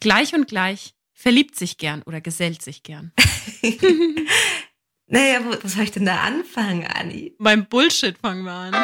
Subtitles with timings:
[0.00, 0.94] Gleich und gleich.
[1.12, 3.10] Verliebt sich gern oder gesellt sich gern.
[5.08, 7.34] naja, wo, wo soll ich denn da anfangen, Anni?
[7.40, 8.74] Beim Bullshit fangen wir an.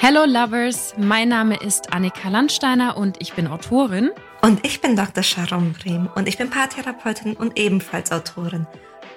[0.00, 4.10] Hello Lovers, mein Name ist Annika Landsteiner und ich bin Autorin.
[4.44, 5.22] Und ich bin Dr.
[5.22, 8.66] Sharon Brehm und ich bin Paartherapeutin und ebenfalls Autorin.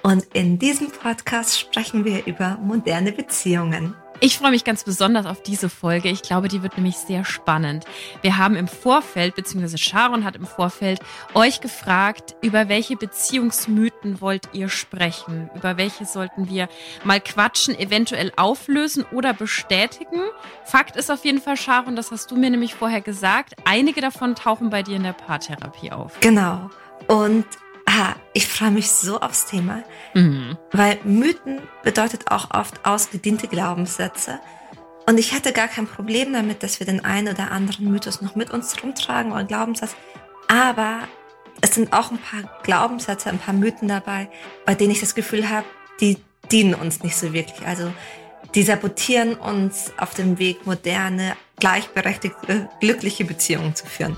[0.02, 3.94] Und in diesem Podcast sprechen wir über moderne Beziehungen.
[4.20, 6.08] Ich freue mich ganz besonders auf diese Folge.
[6.08, 7.84] Ich glaube, die wird nämlich sehr spannend.
[8.20, 10.98] Wir haben im Vorfeld, beziehungsweise Sharon hat im Vorfeld
[11.34, 15.50] euch gefragt, über welche Beziehungsmythen wollt ihr sprechen?
[15.54, 16.68] Über welche sollten wir
[17.04, 20.20] mal quatschen, eventuell auflösen oder bestätigen?
[20.64, 24.34] Fakt ist auf jeden Fall, Sharon, das hast du mir nämlich vorher gesagt, einige davon
[24.34, 26.18] tauchen bei dir in der Paartherapie auf.
[26.20, 26.70] Genau.
[27.06, 27.46] Und
[27.90, 30.58] Ah, ich freue mich so aufs Thema, mhm.
[30.72, 34.40] weil Mythen bedeutet auch oft ausgediente Glaubenssätze.
[35.06, 38.36] Und ich hätte gar kein Problem damit, dass wir den einen oder anderen Mythos noch
[38.36, 39.96] mit uns rumtragen oder Glaubenssatz.
[40.48, 40.98] Aber
[41.62, 44.28] es sind auch ein paar Glaubenssätze, ein paar Mythen dabei,
[44.66, 45.64] bei denen ich das Gefühl habe,
[45.98, 46.18] die
[46.52, 47.66] dienen uns nicht so wirklich.
[47.66, 47.90] Also
[48.54, 54.14] die sabotieren uns auf dem Weg, moderne, gleichberechtigte, glückliche Beziehungen zu führen.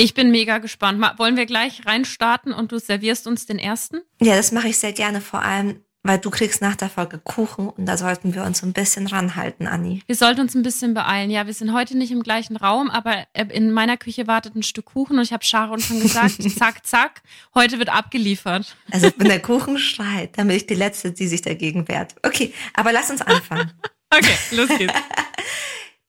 [0.00, 1.04] Ich bin mega gespannt.
[1.18, 4.00] Wollen wir gleich reinstarten und du servierst uns den ersten?
[4.22, 7.68] Ja, das mache ich sehr gerne, vor allem, weil du kriegst nach der Folge Kuchen
[7.68, 10.02] und da sollten wir uns ein bisschen ranhalten, Anni.
[10.06, 11.30] Wir sollten uns ein bisschen beeilen.
[11.32, 14.62] Ja, wir sind heute nicht im gleichen Raum, aber äh, in meiner Küche wartet ein
[14.62, 17.22] Stück Kuchen und ich habe Sharon schon gesagt, zack, zack,
[17.56, 18.76] heute wird abgeliefert.
[18.92, 22.14] Also wenn der Kuchen schreit, dann bin ich die Letzte, die sich dagegen wehrt.
[22.22, 23.72] Okay, aber lass uns anfangen.
[24.16, 24.94] okay, los geht's.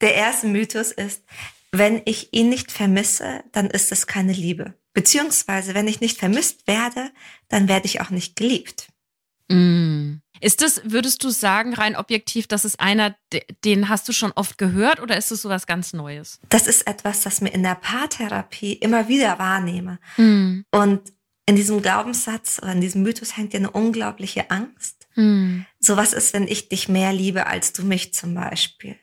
[0.01, 1.23] Der erste Mythos ist,
[1.71, 4.73] wenn ich ihn nicht vermisse, dann ist es keine Liebe.
[4.93, 7.11] Beziehungsweise, wenn ich nicht vermisst werde,
[7.47, 8.87] dann werde ich auch nicht geliebt.
[9.49, 10.17] Mm.
[10.41, 13.15] Ist das, würdest du sagen, rein objektiv, das ist einer,
[13.65, 16.39] den hast du schon oft gehört oder ist das sowas ganz Neues?
[16.47, 19.99] Das ist etwas, das mir in der Paartherapie immer wieder wahrnehme.
[20.17, 20.61] Mm.
[20.71, 21.01] Und
[21.45, 25.07] in diesem Glaubenssatz oder in diesem Mythos hängt ja eine unglaubliche Angst.
[25.15, 25.61] Mm.
[25.79, 28.95] So was ist, wenn ich dich mehr liebe als du mich zum Beispiel.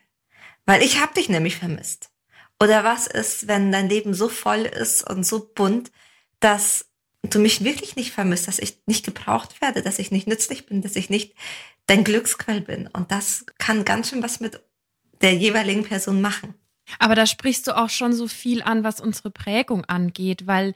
[0.65, 2.09] Weil ich habe dich nämlich vermisst.
[2.61, 5.91] Oder was ist, wenn dein Leben so voll ist und so bunt,
[6.39, 6.87] dass
[7.23, 10.81] du mich wirklich nicht vermisst, dass ich nicht gebraucht werde, dass ich nicht nützlich bin,
[10.81, 11.35] dass ich nicht
[11.85, 12.87] dein Glücksquell bin.
[12.87, 14.59] Und das kann ganz schön was mit
[15.21, 16.53] der jeweiligen Person machen.
[16.99, 20.73] Aber da sprichst du auch schon so viel an, was unsere Prägung angeht, weil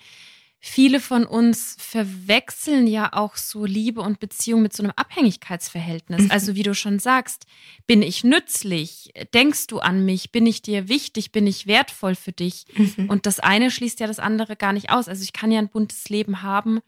[0.63, 6.25] viele von uns verwechseln ja auch so Liebe und Beziehung mit so einem Abhängigkeitsverhältnis.
[6.25, 6.31] Mhm.
[6.31, 7.47] Also wie du schon sagst,
[7.87, 9.11] bin ich nützlich?
[9.33, 10.31] Denkst du an mich?
[10.31, 11.31] Bin ich dir wichtig?
[11.31, 12.65] Bin ich wertvoll für dich?
[12.75, 13.09] Mhm.
[13.09, 15.07] Und das eine schließt ja das andere gar nicht aus.
[15.07, 16.79] Also ich kann ja ein buntes Leben haben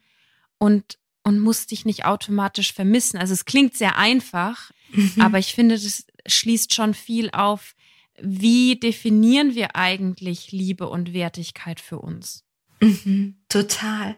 [0.59, 3.17] und, und muss dich nicht automatisch vermissen.
[3.17, 5.15] Also es klingt sehr einfach, mhm.
[5.19, 7.73] aber ich finde, das schließt schon viel auf.
[8.21, 12.45] Wie definieren wir eigentlich Liebe und Wertigkeit für uns?
[12.83, 14.17] Mhm, total.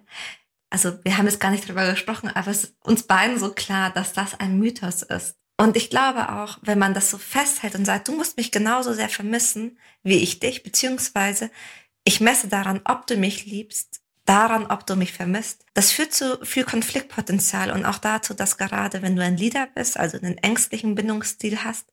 [0.69, 3.91] Also wir haben jetzt gar nicht drüber gesprochen, aber es ist uns beiden so klar,
[3.91, 5.35] dass das ein Mythos ist.
[5.57, 8.93] Und ich glaube auch, wenn man das so festhält und sagt, du musst mich genauso
[8.93, 11.49] sehr vermissen wie ich dich, beziehungsweise
[12.03, 15.65] ich messe daran, ob du mich liebst, daran, ob du mich vermisst.
[15.73, 19.97] Das führt zu viel Konfliktpotenzial und auch dazu, dass gerade wenn du ein Leader bist,
[19.97, 21.91] also einen ängstlichen Bindungsstil hast,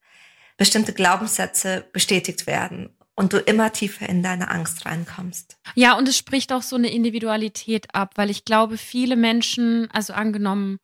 [0.56, 2.90] bestimmte Glaubenssätze bestätigt werden
[3.22, 5.56] und du immer tiefer in deine Angst reinkommst.
[5.76, 10.12] Ja, und es spricht auch so eine Individualität ab, weil ich glaube, viele Menschen, also
[10.12, 10.78] angenommen,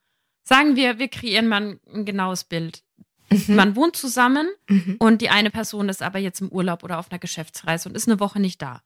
[0.45, 2.85] sagen wir, wir kreieren mal ein, genaues Bild.
[3.31, 3.57] Mhm.
[3.57, 4.97] Man wohnt zusammen mhm.
[5.01, 8.09] und die eine Person ist aber jetzt im Urlaub oder auf einer Geschäftsreise und ist
[8.09, 8.83] eine Woche nicht da.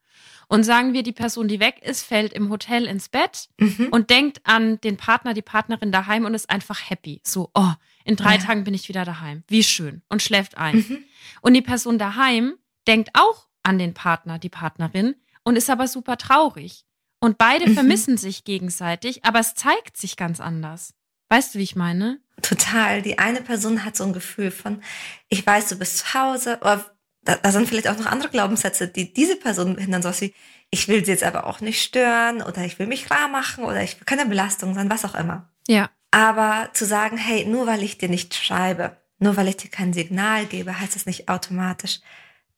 [0.49, 3.89] Und sagen wir, die Person, die weg ist, fällt im Hotel ins Bett mhm.
[3.91, 7.21] und denkt an den Partner, die Partnerin daheim und ist einfach happy.
[7.23, 7.73] So, oh,
[8.05, 8.43] in drei ja.
[8.43, 9.45] Tagen bin ich wieder daheim.
[9.47, 10.03] Wie schön.
[10.09, 10.77] Und schläft ein.
[10.77, 10.99] Mhm.
[11.43, 12.55] Und die Person daheim
[12.87, 16.85] denkt auch an den Partner, die Partnerin und ist aber super traurig.
[17.21, 17.75] Und beide mhm.
[17.75, 20.95] vermissen sich gegenseitig, aber es zeigt sich ganz anders.
[21.29, 22.21] Weißt du, wie ich meine?
[22.43, 23.01] Total.
[23.01, 24.83] Die eine Person hat so ein Gefühl von,
[25.29, 26.85] ich weiß, du bist zu Hause, oder
[27.23, 30.35] da, da sind vielleicht auch noch andere Glaubenssätze, die diese Person behindern, so wie,
[30.71, 33.83] ich will sie jetzt aber auch nicht stören oder ich will mich klar machen oder
[33.83, 35.49] ich will keine Belastung sein, was auch immer.
[35.69, 35.91] Ja.
[36.11, 39.93] Aber zu sagen, hey, nur weil ich dir nicht schreibe, nur weil ich dir kein
[39.93, 42.01] Signal gebe, heißt es nicht automatisch,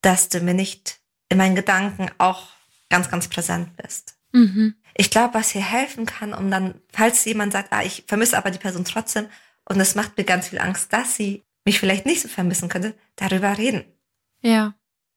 [0.05, 2.49] dass du mir nicht in meinen Gedanken auch
[2.91, 4.17] ganz, ganz präsent bist.
[4.33, 4.75] Mhm.
[4.97, 8.51] Ich glaube, was hier helfen kann, um dann, falls jemand sagt, ah, ich vermisse aber
[8.51, 9.27] die Person trotzdem
[9.65, 12.95] und es macht mir ganz viel Angst, dass sie mich vielleicht nicht so vermissen könnte,
[13.17, 13.85] darüber reden.
[14.43, 14.75] Ja.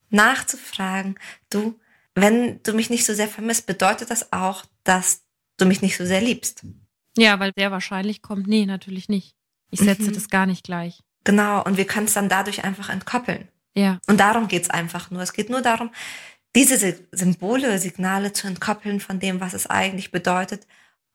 [0.09, 1.19] Nachzufragen,
[1.49, 1.79] du,
[2.15, 5.23] wenn du mich nicht so sehr vermisst, bedeutet das auch, dass
[5.57, 6.65] du mich nicht so sehr liebst.
[7.17, 9.35] Ja, weil der wahrscheinlich kommt, nee, natürlich nicht.
[9.69, 10.13] Ich setze mhm.
[10.13, 11.03] das gar nicht gleich.
[11.25, 13.49] Genau, und wir können es dann dadurch einfach entkoppeln.
[13.77, 13.99] Ja.
[14.07, 15.21] Und darum geht's einfach nur.
[15.21, 15.91] Es geht nur darum,
[16.55, 20.65] diese Symbole, Signale zu entkoppeln von dem, was es eigentlich bedeutet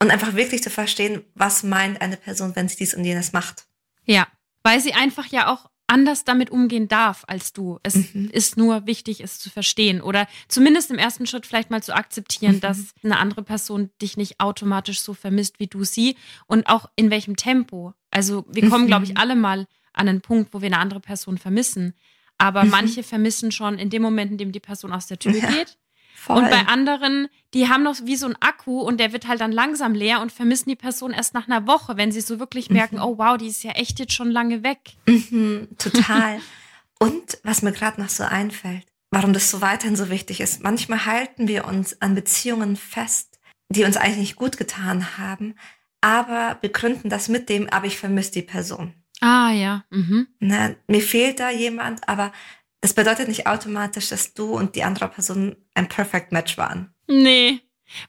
[0.00, 3.66] und einfach wirklich zu verstehen, was meint eine Person, wenn sie dies und jenes macht.
[4.04, 4.28] Ja,
[4.62, 7.80] weil sie einfach ja auch anders damit umgehen darf als du.
[7.82, 8.30] Es mhm.
[8.32, 12.56] ist nur wichtig, es zu verstehen oder zumindest im ersten Schritt vielleicht mal zu akzeptieren,
[12.56, 12.60] mhm.
[12.60, 16.16] dass eine andere Person dich nicht automatisch so vermisst, wie du sie
[16.46, 17.92] und auch in welchem Tempo.
[18.12, 18.88] Also wir kommen, mhm.
[18.88, 21.94] glaube ich, alle mal an einen Punkt, wo wir eine andere Person vermissen.
[22.42, 22.70] Aber mhm.
[22.70, 25.48] manche vermissen schon in dem Moment, in dem die Person aus der Tür ja.
[25.48, 25.78] geht.
[26.16, 26.38] Voll.
[26.38, 29.52] Und bei anderen, die haben noch wie so ein Akku und der wird halt dann
[29.52, 32.96] langsam leer und vermissen die Person erst nach einer Woche, wenn sie so wirklich merken,
[32.96, 33.02] mhm.
[33.02, 34.78] oh wow, die ist ja echt jetzt schon lange weg.
[35.06, 36.40] Mhm, total.
[36.98, 41.06] und was mir gerade noch so einfällt, warum das so weiterhin so wichtig ist, manchmal
[41.06, 43.38] halten wir uns an Beziehungen fest,
[43.68, 45.54] die uns eigentlich nicht gut getan haben,
[46.00, 48.94] aber begründen das mit dem, aber ich vermisse die Person.
[49.22, 49.84] Ah ja.
[49.90, 50.26] Mhm.
[50.40, 52.32] Ne, mir fehlt da jemand, aber
[52.80, 56.92] das bedeutet nicht automatisch, dass du und die andere Person ein Perfect Match waren.
[57.06, 57.60] Nee.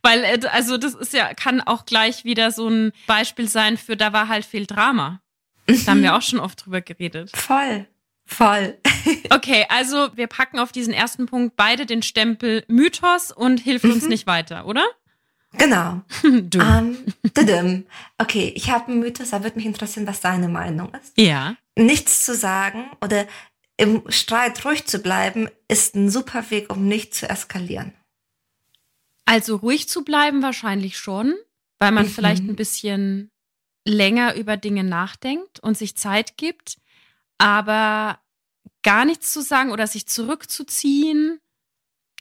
[0.01, 3.95] Weil, äh, also das ist ja, kann auch gleich wieder so ein Beispiel sein für,
[3.95, 5.21] da war halt viel Drama.
[5.67, 7.29] Da haben wir auch schon oft drüber geredet.
[7.35, 7.85] Voll.
[8.25, 8.79] Voll.
[9.29, 14.03] okay, also wir packen auf diesen ersten Punkt beide den Stempel Mythos und hilft uns
[14.03, 14.09] mhm.
[14.09, 14.83] nicht weiter, oder?
[15.57, 16.01] Genau.
[16.23, 16.59] du.
[16.59, 17.85] Um,
[18.17, 21.13] okay, ich habe einen Mythos, da würde mich interessieren, was deine Meinung ist.
[21.17, 21.55] Ja.
[21.77, 23.27] Nichts zu sagen oder
[23.77, 27.93] im Streit ruhig zu bleiben, ist ein super Weg, um nicht zu eskalieren.
[29.25, 31.33] Also ruhig zu bleiben wahrscheinlich schon,
[31.79, 32.09] weil man mhm.
[32.09, 33.31] vielleicht ein bisschen
[33.85, 36.77] länger über Dinge nachdenkt und sich Zeit gibt,
[37.37, 38.19] aber
[38.83, 41.39] gar nichts zu sagen oder sich zurückzuziehen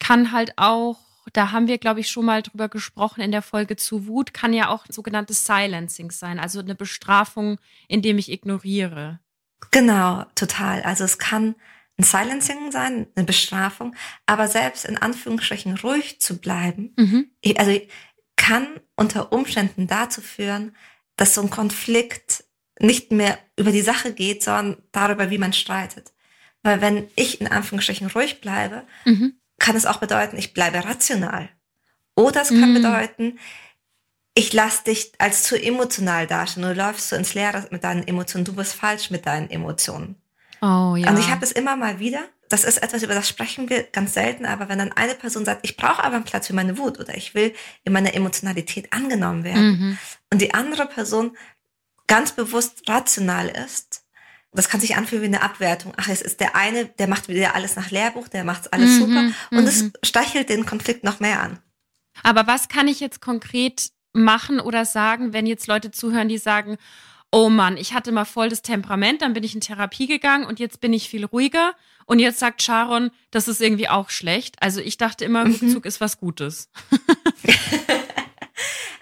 [0.01, 0.99] kann halt auch,
[1.33, 4.53] da haben wir, glaube ich, schon mal drüber gesprochen in der Folge zu Wut, kann
[4.53, 7.59] ja auch sogenanntes Silencing sein, also eine Bestrafung,
[7.89, 9.21] indem ich ignoriere.
[9.71, 10.83] Genau, total.
[10.83, 11.55] Also es kann
[11.99, 13.95] ein Silencing sein, eine Bestrafung,
[14.27, 17.31] aber selbst in Anführungsstrichen ruhig zu bleiben, mhm.
[17.57, 17.81] also
[18.37, 20.75] kann unter Umständen dazu führen,
[21.17, 22.45] dass so ein Konflikt
[22.81, 26.13] nicht mehr über die Sache geht, sondern darüber, wie man streitet.
[26.63, 29.35] Weil wenn ich in Anführungsstrichen ruhig bleibe, mhm.
[29.63, 31.49] Kann es auch bedeuten, ich bleibe rational.
[32.15, 32.75] Oder es kann mhm.
[32.75, 33.39] bedeuten,
[34.35, 36.69] ich lass dich als zu emotional darstellen.
[36.69, 38.45] Du läufst so ins Leere mit deinen Emotionen.
[38.45, 40.17] Du bist falsch mit deinen Emotionen.
[40.61, 41.09] Oh ja.
[41.09, 42.23] Und ich habe es immer mal wieder.
[42.49, 44.47] Das ist etwas, über das sprechen wir ganz selten.
[44.47, 47.17] Aber wenn dann eine Person sagt, ich brauche aber einen Platz für meine Wut oder
[47.17, 47.55] ich will
[47.85, 49.99] in meiner Emotionalität angenommen werden mhm.
[50.31, 51.37] und die andere Person
[52.09, 54.02] ganz bewusst rational ist,
[54.53, 55.95] das kann sich anfühlen wie eine Abwertung.
[55.97, 58.99] Ach, es ist der eine, der macht wieder alles nach Lehrbuch, der macht alles mhm,
[58.99, 59.33] super.
[59.51, 59.93] Und es mhm.
[60.03, 61.59] stachelt den Konflikt noch mehr an.
[62.23, 66.77] Aber was kann ich jetzt konkret machen oder sagen, wenn jetzt Leute zuhören, die sagen,
[67.31, 70.61] oh Mann, ich hatte mal voll das Temperament, dann bin ich in Therapie gegangen und
[70.61, 71.75] jetzt bin ich viel ruhiger.
[72.05, 74.57] Und jetzt sagt Sharon, das ist irgendwie auch schlecht.
[74.61, 75.53] Also ich dachte immer, mhm.
[75.53, 76.69] Rückzug ist was Gutes.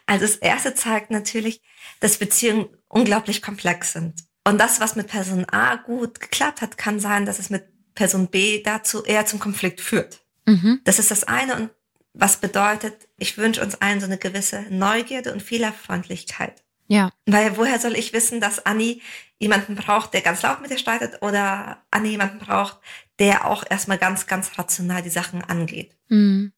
[0.06, 1.60] also das erste zeigt natürlich,
[1.98, 4.14] dass Beziehungen unglaublich komplex sind.
[4.50, 7.62] Und das, was mit Person A gut geklappt hat, kann sein, dass es mit
[7.94, 10.22] Person B dazu eher zum Konflikt führt.
[10.44, 10.80] Mhm.
[10.82, 11.54] Das ist das eine.
[11.54, 11.70] Und
[12.14, 16.64] was bedeutet, ich wünsche uns allen so eine gewisse Neugierde und Fehlerfreundlichkeit.
[16.88, 17.12] Ja.
[17.26, 19.02] Weil woher soll ich wissen, dass Anni
[19.38, 22.78] jemanden braucht, der ganz laut mit ihr streitet oder Anni jemanden braucht,
[23.20, 25.96] der auch erstmal ganz, ganz rational die Sachen angeht.
[26.08, 26.52] Mhm.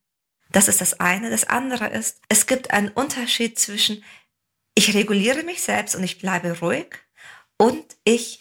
[0.50, 1.28] Das ist das eine.
[1.28, 4.02] Das andere ist, es gibt einen Unterschied zwischen
[4.74, 6.86] ich reguliere mich selbst und ich bleibe ruhig
[7.58, 8.40] und ich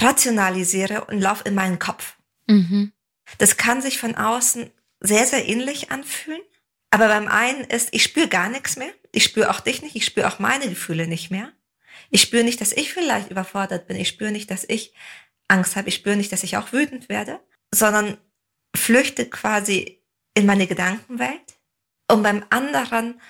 [0.00, 2.16] rationalisiere und laufe in meinen Kopf.
[2.46, 2.92] Mhm.
[3.38, 6.42] Das kann sich von außen sehr, sehr ähnlich anfühlen.
[6.90, 8.92] Aber beim einen ist, ich spüre gar nichts mehr.
[9.12, 9.96] Ich spüre auch dich nicht.
[9.96, 11.52] Ich spüre auch meine Gefühle nicht mehr.
[12.10, 13.96] Ich spüre nicht, dass ich vielleicht überfordert bin.
[13.96, 14.94] Ich spüre nicht, dass ich
[15.48, 15.88] Angst habe.
[15.88, 17.40] Ich spüre nicht, dass ich auch wütend werde,
[17.72, 18.16] sondern
[18.76, 20.00] flüchte quasi
[20.34, 21.58] in meine Gedankenwelt.
[22.10, 23.20] Und beim anderen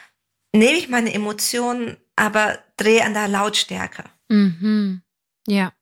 [0.52, 4.04] nehme ich meine Emotionen, aber drehe an der Lautstärke.
[4.28, 5.02] Mhm.
[5.46, 5.72] Ja.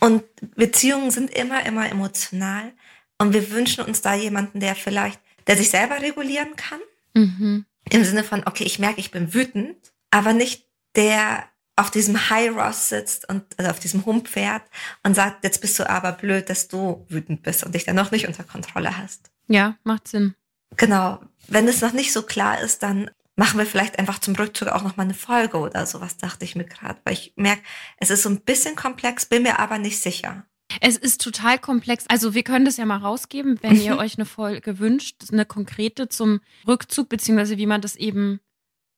[0.00, 2.72] Und Beziehungen sind immer, immer emotional.
[3.18, 6.80] Und wir wünschen uns da jemanden, der vielleicht, der sich selber regulieren kann.
[7.14, 7.64] Mhm.
[7.88, 9.76] Im Sinne von, okay, ich merke, ich bin wütend,
[10.10, 11.44] aber nicht der
[11.76, 14.62] auf diesem High Ross sitzt und also auf diesem Humpferd
[15.02, 18.10] und sagt, jetzt bist du aber blöd, dass du wütend bist und dich dann noch
[18.10, 19.30] nicht unter Kontrolle hast.
[19.46, 20.34] Ja, macht Sinn.
[20.76, 21.20] Genau.
[21.48, 24.82] Wenn es noch nicht so klar ist, dann machen wir vielleicht einfach zum Rückzug auch
[24.82, 27.62] noch mal eine Folge oder sowas, dachte ich mir gerade, weil ich merke,
[27.98, 30.46] es ist so ein bisschen komplex, bin mir aber nicht sicher.
[30.80, 32.06] Es ist total komplex.
[32.08, 34.00] Also wir können das ja mal rausgeben, wenn ihr mhm.
[34.00, 38.40] euch eine Folge wünscht, eine konkrete zum Rückzug, beziehungsweise wie man das eben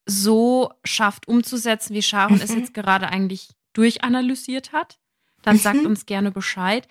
[0.06, 2.42] so schafft umzusetzen, wie Sharon mhm.
[2.42, 4.98] es jetzt gerade eigentlich durchanalysiert hat,
[5.42, 5.60] dann mhm.
[5.60, 6.88] sagt uns gerne Bescheid.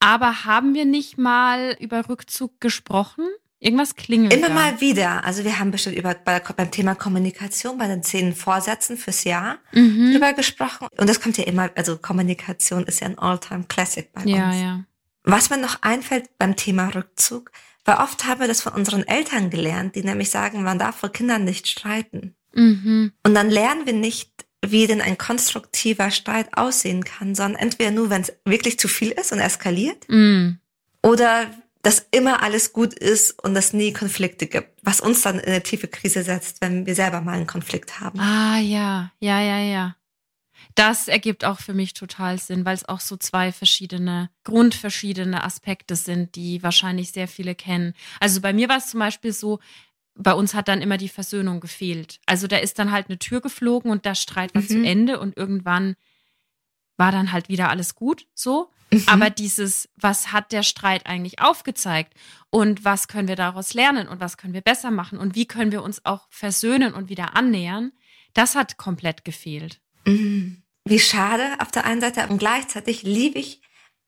[0.00, 3.26] Aber haben wir nicht mal über Rückzug gesprochen?
[3.62, 4.32] Irgendwas klingelt.
[4.32, 4.54] Immer da.
[4.54, 5.24] mal wieder.
[5.24, 9.58] Also wir haben bestimmt über bei, beim Thema Kommunikation bei den zehn Vorsätzen fürs Jahr
[9.72, 10.12] mhm.
[10.12, 10.88] drüber gesprochen.
[10.96, 14.56] Und das kommt ja immer, also Kommunikation ist ja ein All-Time Classic bei ja, uns.
[14.56, 14.84] Ja, ja.
[15.24, 17.52] Was mir noch einfällt beim Thema Rückzug,
[17.84, 21.12] weil oft haben wir das von unseren Eltern gelernt, die nämlich sagen, man darf vor
[21.12, 22.34] Kindern nicht streiten.
[22.54, 23.12] Mhm.
[23.22, 24.30] Und dann lernen wir nicht,
[24.64, 29.10] wie denn ein konstruktiver Streit aussehen kann, sondern entweder nur, wenn es wirklich zu viel
[29.10, 30.58] ist und eskaliert, mhm.
[31.02, 31.50] oder
[31.82, 35.62] dass immer alles gut ist und es nie Konflikte gibt, was uns dann in eine
[35.62, 38.20] tiefe Krise setzt, wenn wir selber mal einen Konflikt haben.
[38.20, 39.96] Ah ja, ja, ja, ja.
[40.74, 45.96] Das ergibt auch für mich total Sinn, weil es auch so zwei verschiedene, grundverschiedene Aspekte
[45.96, 47.94] sind, die wahrscheinlich sehr viele kennen.
[48.20, 49.58] Also bei mir war es zum Beispiel so,
[50.14, 52.20] bei uns hat dann immer die Versöhnung gefehlt.
[52.26, 54.68] Also da ist dann halt eine Tür geflogen und der Streit war mhm.
[54.68, 55.96] zu Ende und irgendwann
[56.96, 58.70] war dann halt wieder alles gut, so.
[58.92, 59.04] Mhm.
[59.06, 62.14] Aber dieses, was hat der Streit eigentlich aufgezeigt
[62.50, 65.72] und was können wir daraus lernen und was können wir besser machen und wie können
[65.72, 67.92] wir uns auch versöhnen und wieder annähern,
[68.34, 69.80] das hat komplett gefehlt.
[70.06, 70.62] Mhm.
[70.84, 73.60] Wie schade auf der einen Seite und gleichzeitig liebe ich,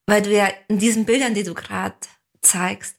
[0.07, 1.95] weil du ja in diesen Bildern, die du gerade
[2.41, 2.97] zeigst,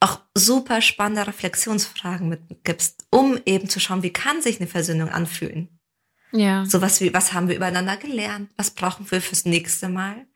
[0.00, 5.68] auch super spannende Reflexionsfragen mitgibst, um eben zu schauen, wie kann sich eine Versöhnung anfühlen.
[6.32, 6.64] Ja.
[6.66, 8.50] Sowas wie, was haben wir übereinander gelernt?
[8.56, 10.26] Was brauchen wir fürs nächste Mal?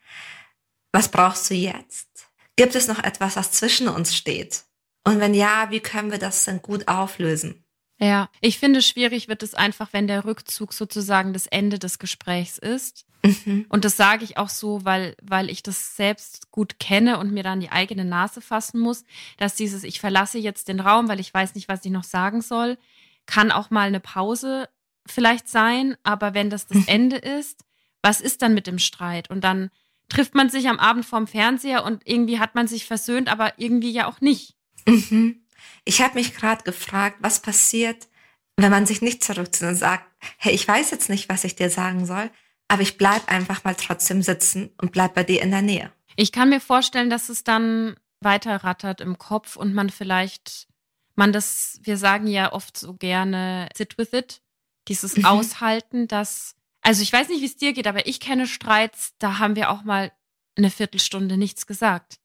[0.93, 2.09] Was brauchst du jetzt?
[2.57, 4.65] Gibt es noch etwas, was zwischen uns steht?
[5.05, 7.65] Und wenn ja, wie können wir das dann gut auflösen?
[7.99, 12.57] Ja, ich finde, schwierig wird es einfach, wenn der Rückzug sozusagen das Ende des Gesprächs
[12.57, 13.05] ist.
[13.23, 13.67] Mhm.
[13.69, 17.43] Und das sage ich auch so, weil, weil ich das selbst gut kenne und mir
[17.43, 19.05] dann die eigene Nase fassen muss,
[19.37, 22.41] dass dieses, ich verlasse jetzt den Raum, weil ich weiß nicht, was ich noch sagen
[22.41, 22.79] soll,
[23.27, 24.69] kann auch mal eine Pause
[25.07, 25.97] vielleicht sein.
[26.03, 26.85] Aber wenn das das mhm.
[26.87, 27.65] Ende ist,
[28.03, 29.29] was ist dann mit dem Streit?
[29.29, 29.71] Und dann
[30.11, 33.91] trifft man sich am Abend vorm Fernseher und irgendwie hat man sich versöhnt, aber irgendwie
[33.91, 34.55] ja auch nicht.
[34.87, 35.43] Mhm.
[35.85, 38.09] Ich habe mich gerade gefragt, was passiert,
[38.57, 40.05] wenn man sich nicht zurückzieht und sagt,
[40.37, 42.31] hey, ich weiß jetzt nicht, was ich dir sagen soll,
[42.69, 45.93] aber ich bleib einfach mal trotzdem sitzen und bleib bei dir in der Nähe.
[46.17, 50.69] Ich kann mir vorstellen, dass es dann weiter rattert im Kopf und man vielleicht,
[51.15, 54.43] man das, wir sagen ja oft so gerne, sit with it,
[54.89, 55.25] dieses mhm.
[55.25, 59.39] Aushalten, dass, also ich weiß nicht, wie es dir geht, aber ich kenne Streits, da
[59.39, 60.13] haben wir auch mal
[60.57, 62.20] eine Viertelstunde nichts gesagt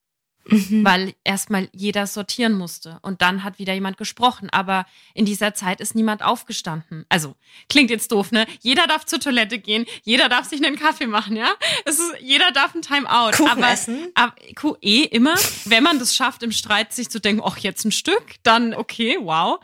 [0.48, 0.86] mhm.
[0.86, 4.50] weil erstmal jeder sortieren musste und dann hat wieder jemand gesprochen.
[4.50, 7.06] Aber in dieser Zeit ist niemand aufgestanden.
[7.10, 7.36] Also
[7.70, 8.46] klingt jetzt doof, ne?
[8.62, 11.54] Jeder darf zur Toilette gehen, jeder darf sich einen Kaffee machen, ja?
[11.86, 13.32] Es ist, jeder darf ein Timeout.
[13.38, 14.12] Kuchen aber, essen.
[14.16, 14.34] Aber,
[14.82, 15.36] eh immer,
[15.66, 19.18] wenn man das schafft, im Streit sich zu denken, ach, jetzt ein Stück, dann okay,
[19.22, 19.60] wow.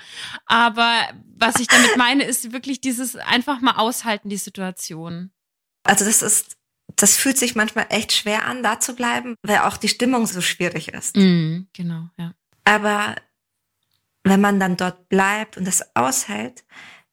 [0.45, 1.07] Aber
[1.37, 5.31] was ich damit meine, ist wirklich dieses einfach mal aushalten, die Situation.
[5.83, 6.57] Also das ist
[6.95, 10.41] das fühlt sich manchmal echt schwer an, da zu bleiben, weil auch die Stimmung so
[10.41, 11.15] schwierig ist.
[11.15, 12.33] Mm, genau, ja.
[12.63, 13.15] Aber
[14.23, 16.63] wenn man dann dort bleibt und das aushält,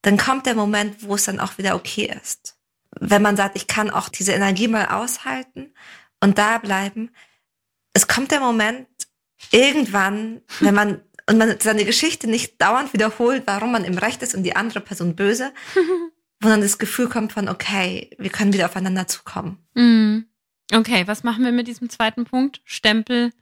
[0.02, 2.56] dann kommt der Moment, wo es dann auch wieder okay ist.
[3.00, 5.72] Wenn man sagt, ich kann auch diese Energie mal aushalten
[6.20, 7.10] und da bleiben,
[7.92, 8.88] es kommt der Moment
[9.50, 14.34] irgendwann, wenn man und man seine Geschichte nicht dauernd wiederholt, warum man im Recht ist
[14.34, 15.52] und die andere Person böse,
[16.40, 19.58] wo dann das Gefühl kommt von, okay, wir können wieder aufeinander zukommen.
[19.74, 20.20] Mm.
[20.72, 22.60] Okay, was machen wir mit diesem zweiten Punkt?
[22.64, 23.32] Stempel?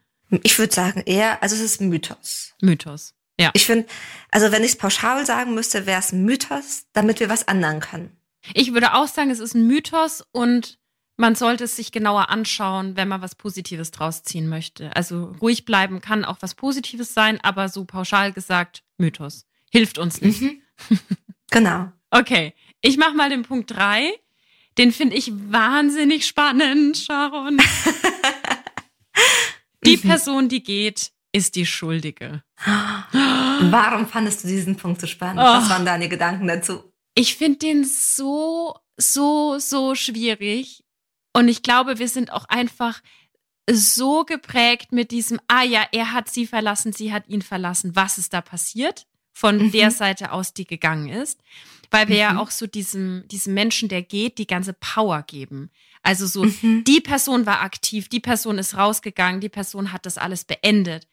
[0.43, 2.55] Ich würde sagen eher, also es ist ein Mythos.
[2.61, 3.51] Mythos, ja.
[3.55, 3.87] Ich finde,
[4.31, 7.81] also wenn ich es pauschal sagen müsste, wäre es ein Mythos, damit wir was ändern
[7.81, 8.17] können.
[8.55, 10.79] Ich würde auch sagen, es ist ein Mythos und
[11.17, 14.95] man sollte es sich genauer anschauen, wenn man was Positives draus ziehen möchte.
[14.95, 19.47] Also ruhig bleiben kann auch was Positives sein, aber so pauschal gesagt, Mythos.
[19.71, 20.43] Hilft uns nicht.
[20.43, 20.61] Mhm.
[21.51, 21.93] Genau.
[22.11, 24.13] Okay, ich mache mal den Punkt drei.
[24.79, 27.57] Den finde ich wahnsinnig spannend, Sharon.
[29.85, 30.03] die mhm.
[30.03, 32.43] Person, die geht, ist die Schuldige.
[32.65, 35.41] Warum fandest du diesen Punkt so spannend?
[35.41, 35.45] Oh.
[35.45, 36.93] Was waren deine Gedanken dazu?
[37.15, 40.85] Ich finde den so, so, so schwierig.
[41.33, 43.01] Und ich glaube, wir sind auch einfach
[43.71, 47.97] so geprägt mit diesem, ah ja, er hat sie verlassen, sie hat ihn verlassen.
[47.97, 49.07] Was ist da passiert?
[49.39, 49.73] Von mhm.
[49.73, 51.41] der Seite aus, die gegangen ist
[51.91, 52.21] weil wir mhm.
[52.21, 55.71] ja auch so diesem, diesem Menschen, der geht, die ganze Power geben.
[56.03, 56.85] Also so, mhm.
[56.85, 61.09] die Person war aktiv, die Person ist rausgegangen, die Person hat das alles beendet.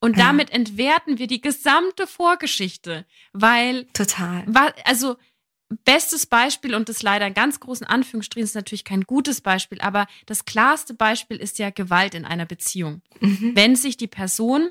[0.00, 0.26] Und ja.
[0.26, 3.86] damit entwerten wir die gesamte Vorgeschichte, weil.
[3.92, 4.44] Total.
[4.84, 5.16] Also,
[5.84, 10.06] bestes Beispiel und das leider in ganz großen Anführungsstrichen ist natürlich kein gutes Beispiel, aber
[10.26, 13.02] das klarste Beispiel ist ja Gewalt in einer Beziehung.
[13.20, 13.52] Mhm.
[13.54, 14.70] Wenn sich die Person,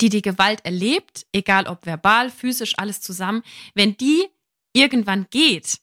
[0.00, 3.42] die die Gewalt erlebt, egal ob verbal, physisch, alles zusammen,
[3.74, 4.26] wenn die
[4.72, 5.78] irgendwann geht,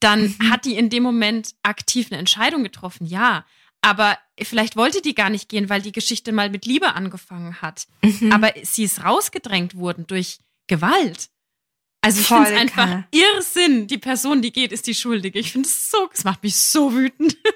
[0.00, 0.50] dann mhm.
[0.50, 3.44] hat die in dem Moment aktiv eine Entscheidung getroffen, ja.
[3.82, 7.86] Aber vielleicht wollte die gar nicht gehen, weil die Geschichte mal mit Liebe angefangen hat.
[8.02, 8.32] Mhm.
[8.32, 11.30] Aber sie ist rausgedrängt worden durch Gewalt.
[12.02, 13.86] Also ich finde es einfach Irrsinn.
[13.86, 15.38] Die Person, die geht, ist die Schuldige.
[15.38, 17.36] Ich finde es so, es macht mich so wütend.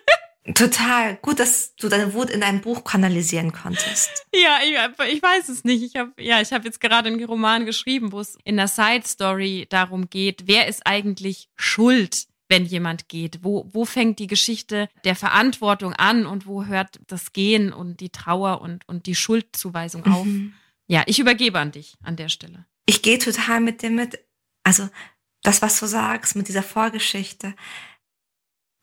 [0.53, 1.17] Total.
[1.23, 4.27] Gut, dass du deine Wut in einem Buch kanalisieren konntest.
[4.35, 5.83] Ja, ich, ich weiß es nicht.
[5.83, 9.07] Ich habe ja, ich habe jetzt gerade einen Roman geschrieben, wo es in der Side
[9.07, 13.39] Story darum geht, wer ist eigentlich schuld, wenn jemand geht?
[13.43, 18.11] Wo wo fängt die Geschichte der Verantwortung an und wo hört das Gehen und die
[18.11, 20.27] Trauer und und die Schuldzuweisung auf?
[20.27, 20.53] Mhm.
[20.87, 22.67] Ja, ich übergebe an dich an der Stelle.
[22.85, 24.19] Ich gehe total mit dir mit.
[24.63, 24.91] Also
[25.43, 27.55] das, was du sagst mit dieser Vorgeschichte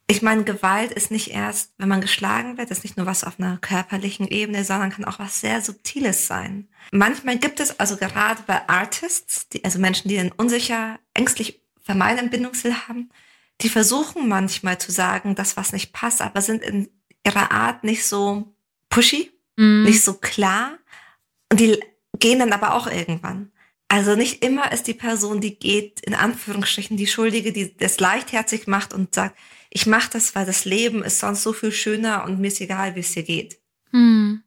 [0.07, 3.39] ich meine, Gewalt ist nicht erst, wenn man geschlagen wird, ist nicht nur was auf
[3.39, 6.67] einer körperlichen Ebene, sondern kann auch was sehr Subtiles sein.
[6.91, 12.29] Manchmal gibt es also gerade bei Artists, die, also Menschen, die einen unsicher, ängstlich vermeidenden
[12.29, 13.09] Bindungsstil haben,
[13.61, 16.89] die versuchen manchmal zu sagen, dass was nicht passt, aber sind in
[17.25, 18.53] ihrer Art nicht so
[18.89, 19.83] pushy, mm.
[19.83, 20.77] nicht so klar.
[21.51, 21.79] Und die
[22.19, 23.51] gehen dann aber auch irgendwann.
[23.87, 28.67] Also nicht immer ist die Person, die geht, in Anführungsstrichen die Schuldige, die das leichtherzig
[28.67, 29.37] macht und sagt,
[29.73, 32.95] ich mache das, weil das Leben ist sonst so viel schöner und mir ist egal,
[32.95, 33.59] wie es dir geht.
[33.91, 34.43] Hm.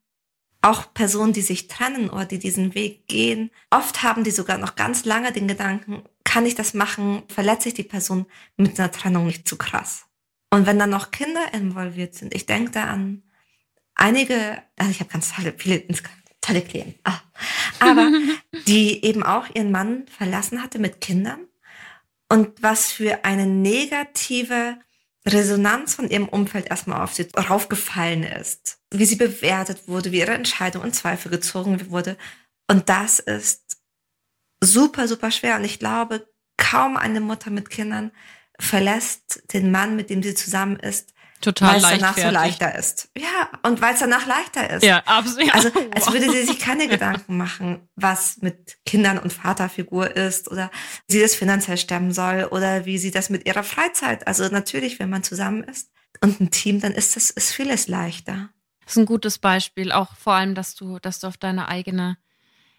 [0.60, 4.76] Auch Personen, die sich trennen oder die diesen Weg gehen, oft haben die sogar noch
[4.76, 8.26] ganz lange den Gedanken, kann ich das machen, verletze ich die Person
[8.56, 10.04] mit einer Trennung nicht zu krass.
[10.50, 13.22] Und wenn dann noch Kinder involviert sind, ich denke da an
[13.94, 15.86] einige, also ich habe ganz viele
[16.40, 17.20] tolle Klienten, ah,
[17.80, 18.10] aber
[18.66, 21.40] die eben auch ihren Mann verlassen hatte mit Kindern
[22.28, 24.78] und was für eine negative
[25.26, 30.34] Resonanz von ihrem Umfeld erstmal auf sie raufgefallen ist, wie sie bewertet wurde, wie ihre
[30.34, 32.18] Entscheidung in Zweifel gezogen wurde.
[32.70, 33.78] Und das ist
[34.62, 35.56] super, super schwer.
[35.56, 36.28] Und ich glaube,
[36.58, 38.12] kaum eine Mutter mit Kindern
[38.60, 41.13] verlässt den Mann, mit dem sie zusammen ist,
[41.44, 43.10] Total weil es danach so leichter ist.
[43.18, 44.82] Ja, und weil es danach leichter ist.
[44.82, 45.54] Ja, absolut.
[45.54, 50.70] Also als würde sie sich keine Gedanken machen, was mit Kindern und Vaterfigur ist oder
[51.06, 54.26] wie sie das finanziell stemmen soll oder wie sie das mit ihrer Freizeit.
[54.26, 55.90] Also natürlich, wenn man zusammen ist
[56.22, 58.48] und ein Team, dann ist das ist vieles leichter.
[58.86, 62.16] Das ist ein gutes Beispiel, auch vor allem, dass du, dass du auf deine eigene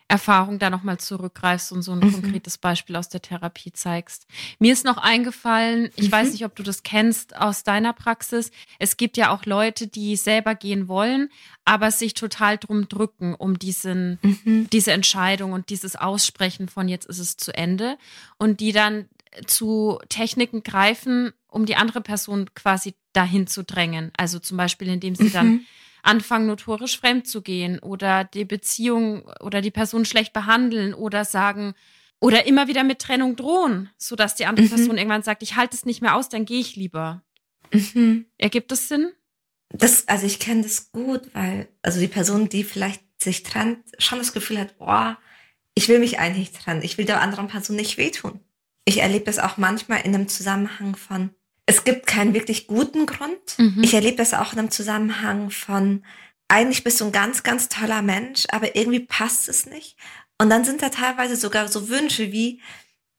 [0.07, 2.13] Erfahrung da nochmal zurückgreifst und so ein mhm.
[2.13, 4.27] konkretes Beispiel aus der Therapie zeigst.
[4.59, 6.11] Mir ist noch eingefallen, ich mhm.
[6.11, 8.51] weiß nicht, ob du das kennst aus deiner Praxis.
[8.77, 11.29] Es gibt ja auch Leute, die selber gehen wollen,
[11.65, 14.69] aber sich total drum drücken, um diesen, mhm.
[14.71, 17.97] diese Entscheidung und dieses Aussprechen von jetzt ist es zu Ende
[18.37, 19.09] und die dann
[19.47, 24.11] zu Techniken greifen, um die andere Person quasi dahin zu drängen.
[24.17, 25.65] Also zum Beispiel, indem sie dann mhm
[26.05, 31.73] anfangen, notorisch fremd zu gehen oder die Beziehung oder die Person schlecht behandeln oder sagen,
[32.19, 34.69] oder immer wieder mit Trennung drohen, sodass die andere mhm.
[34.69, 37.23] Person irgendwann sagt, ich halte es nicht mehr aus, dann gehe ich lieber.
[37.71, 38.25] Mhm.
[38.37, 39.11] Ergibt das Sinn?
[39.69, 44.19] Das, also ich kenne das gut, weil, also die Person, die vielleicht sich trennt, schon
[44.19, 45.17] das Gefühl hat, boah,
[45.73, 48.39] ich will mich eigentlich trennen, ich will der anderen Person nicht wehtun.
[48.85, 51.31] Ich erlebe das auch manchmal in einem Zusammenhang von,
[51.65, 53.57] es gibt keinen wirklich guten Grund.
[53.57, 53.81] Mhm.
[53.83, 56.03] Ich erlebe das auch in einem Zusammenhang von,
[56.47, 59.97] eigentlich bist du ein ganz, ganz toller Mensch, aber irgendwie passt es nicht.
[60.39, 62.61] Und dann sind da teilweise sogar so Wünsche wie,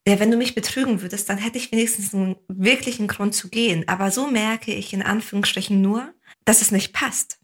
[0.07, 3.89] ja, wenn du mich betrügen würdest, dann hätte ich wenigstens einen wirklichen Grund zu gehen.
[3.89, 7.41] Aber so merke ich in Anführungsstrichen nur, dass es nicht passt.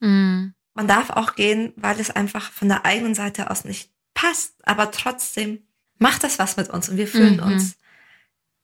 [0.00, 0.54] Mhm.
[0.74, 4.54] Man darf auch gehen, weil es einfach von der eigenen Seite aus nicht passt.
[4.64, 5.68] Aber trotzdem
[5.98, 7.52] macht das was mit uns und wir fühlen mhm.
[7.52, 7.76] uns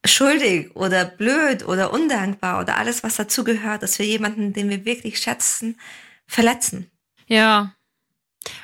[0.05, 4.85] schuldig oder blöd oder undankbar oder alles, was dazu gehört, dass wir jemanden, den wir
[4.85, 5.79] wirklich schätzen,
[6.27, 6.91] verletzen.
[7.27, 7.75] Ja.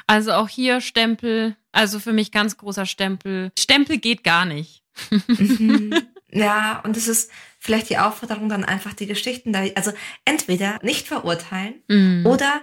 [0.07, 3.53] Also auch hier Stempel, also für mich ganz großer Stempel.
[3.59, 4.83] Stempel geht gar nicht.
[5.29, 5.95] Mhm.
[6.33, 9.93] Ja, und es ist vielleicht die Aufforderung, dann einfach die Geschichten da, also
[10.25, 12.27] entweder nicht verurteilen mhm.
[12.27, 12.63] oder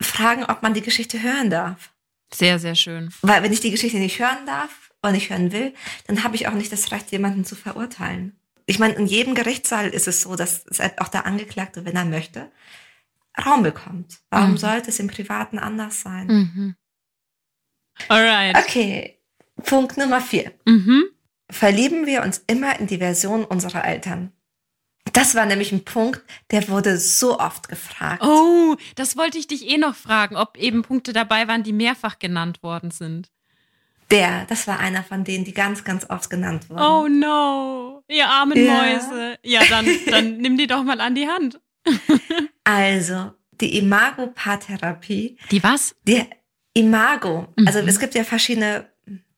[0.00, 1.92] fragen, ob man die Geschichte hören darf.
[2.32, 3.10] Sehr, sehr schön.
[3.22, 5.74] Weil wenn ich die Geschichte nicht hören darf, oder nicht hören will,
[6.06, 8.38] dann habe ich auch nicht das Recht, jemanden zu verurteilen.
[8.66, 10.64] Ich meine, in jedem Gerichtssaal ist es so, dass
[10.98, 12.50] auch der Angeklagte, wenn er möchte,
[13.44, 14.18] Raum bekommt.
[14.30, 14.58] Warum mhm.
[14.58, 16.26] sollte es im Privaten anders sein?
[16.26, 16.76] Mhm.
[18.08, 18.56] Alright.
[18.56, 19.18] Okay,
[19.64, 20.52] Punkt Nummer vier.
[20.66, 21.04] Mhm.
[21.50, 24.32] Verlieben wir uns immer in die Version unserer Eltern?
[25.12, 28.22] Das war nämlich ein Punkt, der wurde so oft gefragt.
[28.22, 32.18] Oh, das wollte ich dich eh noch fragen, ob eben Punkte dabei waren, die mehrfach
[32.18, 33.30] genannt worden sind.
[34.10, 36.80] Der, das war einer von denen, die ganz, ganz oft genannt wurden.
[36.80, 38.74] Oh no, ihr armen ja.
[38.74, 39.38] Mäuse.
[39.42, 41.60] Ja, dann, dann nimm die doch mal an die Hand.
[42.64, 45.36] also, die Imago-Paartherapie.
[45.50, 45.94] Die was?
[46.04, 46.24] Die
[46.74, 47.52] Imago.
[47.56, 47.66] Mhm.
[47.66, 48.88] Also es gibt ja verschiedene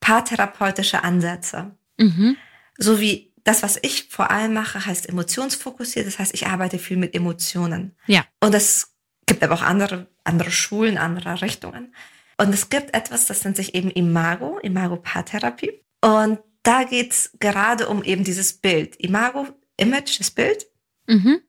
[0.00, 1.76] paartherapeutische Ansätze.
[1.98, 2.38] Mhm.
[2.78, 6.06] so wie das, was ich vor allem mache, heißt emotionsfokussiert.
[6.06, 7.94] Das heißt, ich arbeite viel mit Emotionen.
[8.06, 8.24] Ja.
[8.40, 8.94] Und es
[9.26, 11.94] gibt aber auch andere, andere Schulen, andere Richtungen.
[12.40, 15.72] Und es gibt etwas, das nennt sich eben Imago, Imago-Paartherapie.
[16.00, 18.96] Und da geht's gerade um eben dieses Bild.
[18.96, 20.66] Imago, Image, das Bild.
[21.06, 21.40] Mhm.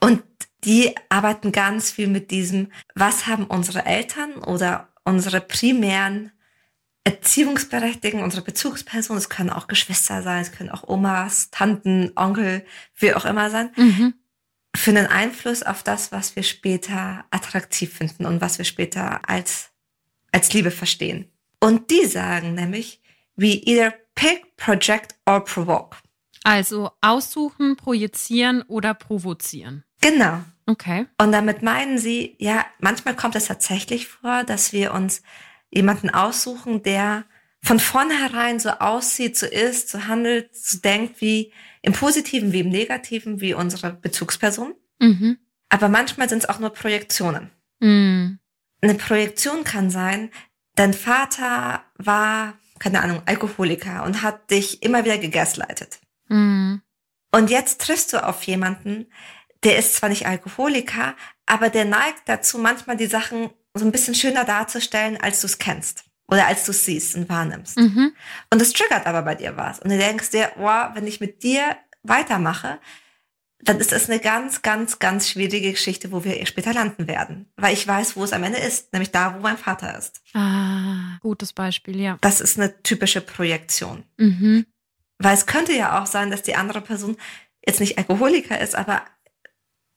[0.00, 0.22] Und
[0.64, 6.32] die arbeiten ganz viel mit diesem, was haben unsere Eltern oder unsere primären
[7.04, 13.14] Erziehungsberechtigten, unsere Bezugspersonen, es können auch Geschwister sein, es können auch Omas, Tanten, Onkel, wie
[13.14, 14.14] auch immer sein, Mhm.
[14.76, 19.70] für einen Einfluss auf das, was wir später attraktiv finden und was wir später als,
[20.32, 21.30] als Liebe verstehen.
[21.60, 23.00] Und die sagen nämlich,
[23.36, 25.96] we either pick, project or provoke.
[26.44, 29.84] Also aussuchen, projizieren oder provozieren.
[30.00, 30.42] Genau.
[30.66, 31.06] Okay.
[31.20, 35.22] Und damit meinen sie, ja, manchmal kommt es tatsächlich vor, dass wir uns
[35.70, 37.24] jemanden aussuchen, der
[37.62, 42.68] von vornherein so aussieht, so ist, so handelt, so denkt, wie im Positiven, wie im
[42.68, 44.74] Negativen, wie unsere Bezugsperson.
[45.00, 45.38] Mhm.
[45.68, 47.50] Aber manchmal sind es auch nur Projektionen.
[47.80, 48.38] Mhm.
[48.80, 50.30] Eine Projektion kann sein,
[50.74, 56.00] dein Vater war, keine Ahnung, Alkoholiker und hat dich immer wieder gegaslightet.
[56.28, 56.82] Mhm.
[57.32, 59.06] Und jetzt triffst du auf jemanden,
[59.64, 64.14] der ist zwar nicht Alkoholiker, aber der neigt dazu, manchmal die Sachen so ein bisschen
[64.14, 67.76] schöner darzustellen, als du es kennst oder als du es siehst und wahrnimmst.
[67.78, 68.12] Mhm.
[68.50, 69.80] Und das triggert aber bei dir was.
[69.80, 72.78] Und du denkst dir, wow, wenn ich mit dir weitermache,
[73.60, 77.50] dann ist das eine ganz, ganz, ganz schwierige Geschichte, wo wir später landen werden.
[77.56, 80.20] Weil ich weiß, wo es am Ende ist, nämlich da, wo mein Vater ist.
[80.32, 82.18] Ah, gutes Beispiel, ja.
[82.20, 84.04] Das ist eine typische Projektion.
[84.16, 84.66] Mhm.
[85.18, 87.16] Weil es könnte ja auch sein, dass die andere Person
[87.66, 89.02] jetzt nicht Alkoholiker ist, aber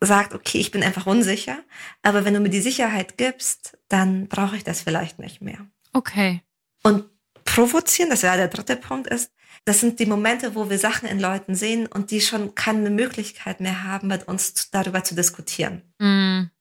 [0.03, 1.59] sagt, okay, ich bin einfach unsicher.
[2.01, 5.67] Aber wenn du mir die Sicherheit gibst, dann brauche ich das vielleicht nicht mehr.
[5.93, 6.41] Okay.
[6.81, 7.05] Und
[7.53, 9.31] provozieren, das wäre der dritte Punkt, ist,
[9.65, 13.59] das sind die Momente, wo wir Sachen in Leuten sehen und die schon keine Möglichkeit
[13.59, 15.81] mehr haben, mit uns darüber zu diskutieren.
[15.99, 16.49] Mhm.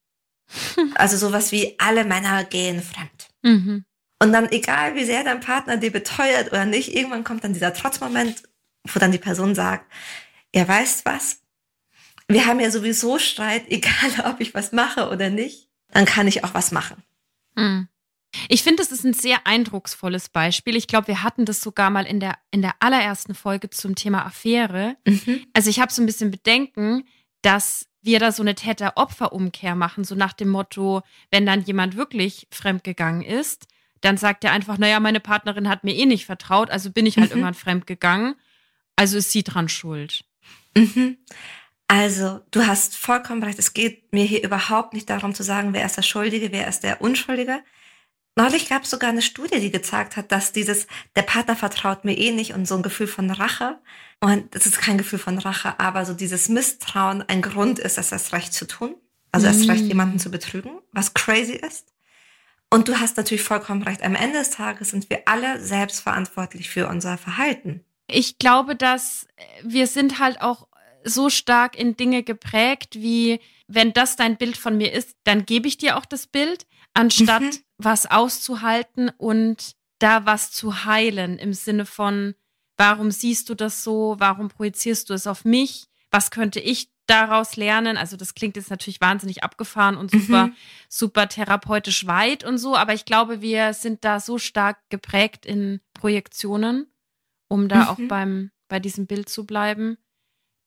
[0.96, 3.28] Also sowas wie, alle Männer gehen fremd.
[3.42, 3.84] Mhm.
[4.18, 7.72] Und dann, egal wie sehr dein Partner dir beteuert oder nicht, irgendwann kommt dann dieser
[7.72, 8.42] Trotzmoment,
[8.82, 9.90] wo dann die Person sagt,
[10.52, 11.38] ja, weißt was?
[12.26, 16.42] Wir haben ja sowieso Streit, egal ob ich was mache oder nicht, dann kann ich
[16.42, 17.00] auch was machen.
[17.54, 17.88] Mhm.
[18.48, 20.76] Ich finde, das ist ein sehr eindrucksvolles Beispiel.
[20.76, 24.24] Ich glaube, wir hatten das sogar mal in der, in der allerersten Folge zum Thema
[24.24, 24.96] Affäre.
[25.52, 27.04] Also ich habe so ein bisschen Bedenken,
[27.42, 32.46] dass wir da so eine Täter-Opfer-Umkehr machen, so nach dem Motto, wenn dann jemand wirklich
[32.50, 33.66] fremdgegangen ist,
[34.00, 37.16] dann sagt er einfach, naja, meine Partnerin hat mir eh nicht vertraut, also bin ich
[37.18, 37.32] halt Mhm.
[37.32, 38.36] irgendwann fremdgegangen,
[38.96, 40.24] also ist sie dran schuld.
[40.74, 41.18] Mhm.
[41.88, 43.58] Also, du hast vollkommen recht.
[43.58, 46.80] Es geht mir hier überhaupt nicht darum zu sagen, wer ist der Schuldige, wer ist
[46.84, 47.60] der Unschuldige.
[48.40, 52.16] Neulich gab es sogar eine Studie, die gezeigt hat, dass dieses, der Partner vertraut mir
[52.16, 53.78] eh nicht und so ein Gefühl von Rache,
[54.20, 58.12] und das ist kein Gefühl von Rache, aber so dieses Misstrauen ein Grund ist, das
[58.12, 58.94] erst recht zu tun.
[59.32, 59.88] Also erst recht Mm.
[59.88, 61.86] jemanden zu betrügen, was crazy ist.
[62.68, 64.02] Und du hast natürlich vollkommen recht.
[64.02, 67.84] Am Ende des Tages sind wir alle selbst verantwortlich für unser Verhalten.
[68.06, 69.26] Ich glaube, dass
[69.62, 70.66] wir sind halt auch
[71.04, 73.40] so stark in Dinge geprägt, wie
[73.72, 77.42] wenn das dein Bild von mir ist, dann gebe ich dir auch das Bild, anstatt
[77.42, 77.50] Mhm.
[77.78, 82.34] was auszuhalten und da was zu heilen im Sinne von,
[82.76, 87.56] warum siehst du das so, warum projizierst du es auf mich, was könnte ich daraus
[87.56, 87.96] lernen?
[87.96, 90.56] Also das klingt jetzt natürlich wahnsinnig abgefahren und super, Mhm.
[90.88, 95.80] super therapeutisch weit und so, aber ich glaube, wir sind da so stark geprägt in
[95.94, 96.86] Projektionen,
[97.48, 98.08] um da auch Mhm.
[98.08, 99.96] beim, bei diesem Bild zu bleiben,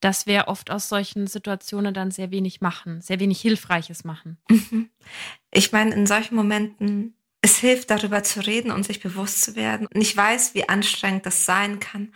[0.04, 4.38] dass wir oft aus solchen Situationen dann sehr wenig machen, sehr wenig Hilfreiches machen.
[4.50, 4.90] Mhm.
[5.52, 9.88] Ich meine, in solchen Momenten, es hilft darüber zu reden und sich bewusst zu werden.
[9.94, 12.14] Und ich weiß, wie anstrengend das sein kann,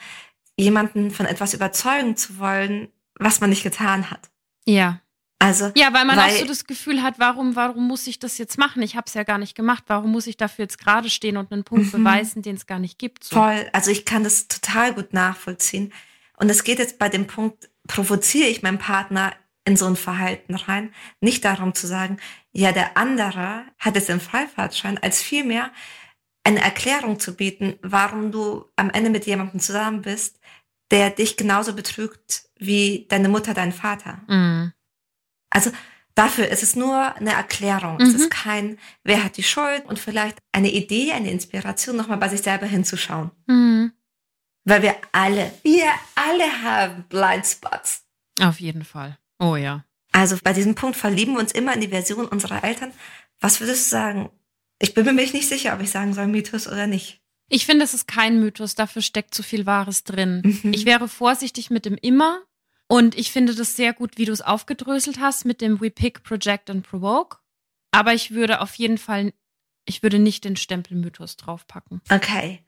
[0.58, 4.30] jemanden von etwas überzeugen zu wollen, was man nicht getan hat.
[4.65, 5.02] Ja.
[5.39, 8.39] Also, Ja, weil man Weil- auch so das Gefühl hat, warum, warum muss ich das
[8.39, 8.82] jetzt machen?
[8.82, 9.84] Ich habe es ja gar nicht gemacht.
[9.88, 12.04] Warum muss ich dafür jetzt gerade stehen und einen Punkt Mhm.
[12.04, 13.23] beweisen, den es gar nicht gibt?
[13.23, 13.36] So.
[13.36, 15.93] voll, also ich kann das total gut nachvollziehen.
[16.39, 19.34] Und es geht jetzt bei dem Punkt, provoziere ich meinen Partner
[19.65, 22.17] in so ein Verhalten rein, nicht darum zu sagen,
[22.54, 25.71] ja, der andere hat jetzt den Freifahrtschein, als vielmehr
[26.45, 30.39] eine Erklärung zu bieten, warum du am Ende mit jemandem zusammen bist,
[30.91, 34.21] der dich genauso betrügt wie deine Mutter, dein Vater.
[34.28, 34.71] Mhm.
[35.50, 35.71] Also
[36.15, 38.00] dafür ist es nur eine Erklärung.
[38.00, 38.15] Es Mhm.
[38.15, 42.41] ist kein, wer hat die Schuld und vielleicht eine Idee, eine Inspiration, nochmal bei sich
[42.41, 43.32] selber hinzuschauen.
[43.47, 43.91] Mhm.
[44.67, 48.03] Weil wir alle, wir alle haben Blindspots.
[48.41, 49.17] Auf jeden Fall.
[49.39, 49.86] Oh ja.
[50.12, 52.91] Also bei diesem Punkt verlieben wir uns immer in die Version unserer Eltern.
[53.39, 54.30] Was würdest du sagen?
[54.80, 57.21] Ich bin mir nicht sicher, ob ich sagen soll Mythos oder nicht.
[57.49, 60.41] Ich finde, es ist kein Mythos, dafür steckt zu viel Wahres drin.
[60.43, 60.73] Mhm.
[60.73, 62.41] Ich wäre vorsichtig mit dem immer
[62.88, 66.23] und ich finde das sehr gut, wie du es aufgedröselt hast mit dem We Pick,
[66.23, 67.38] Project and Provoke.
[67.91, 69.32] Aber ich würde auf jeden Fall,
[69.86, 72.01] ich würde nicht den Stempel Mythos draufpacken.
[72.10, 72.65] Okay.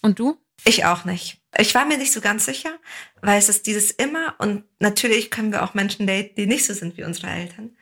[0.00, 0.38] Und du?
[0.64, 1.40] Ich auch nicht.
[1.56, 2.78] Ich war mir nicht so ganz sicher,
[3.22, 6.74] weil es ist dieses immer und natürlich können wir auch Menschen daten, die nicht so
[6.74, 7.76] sind wie unsere Eltern.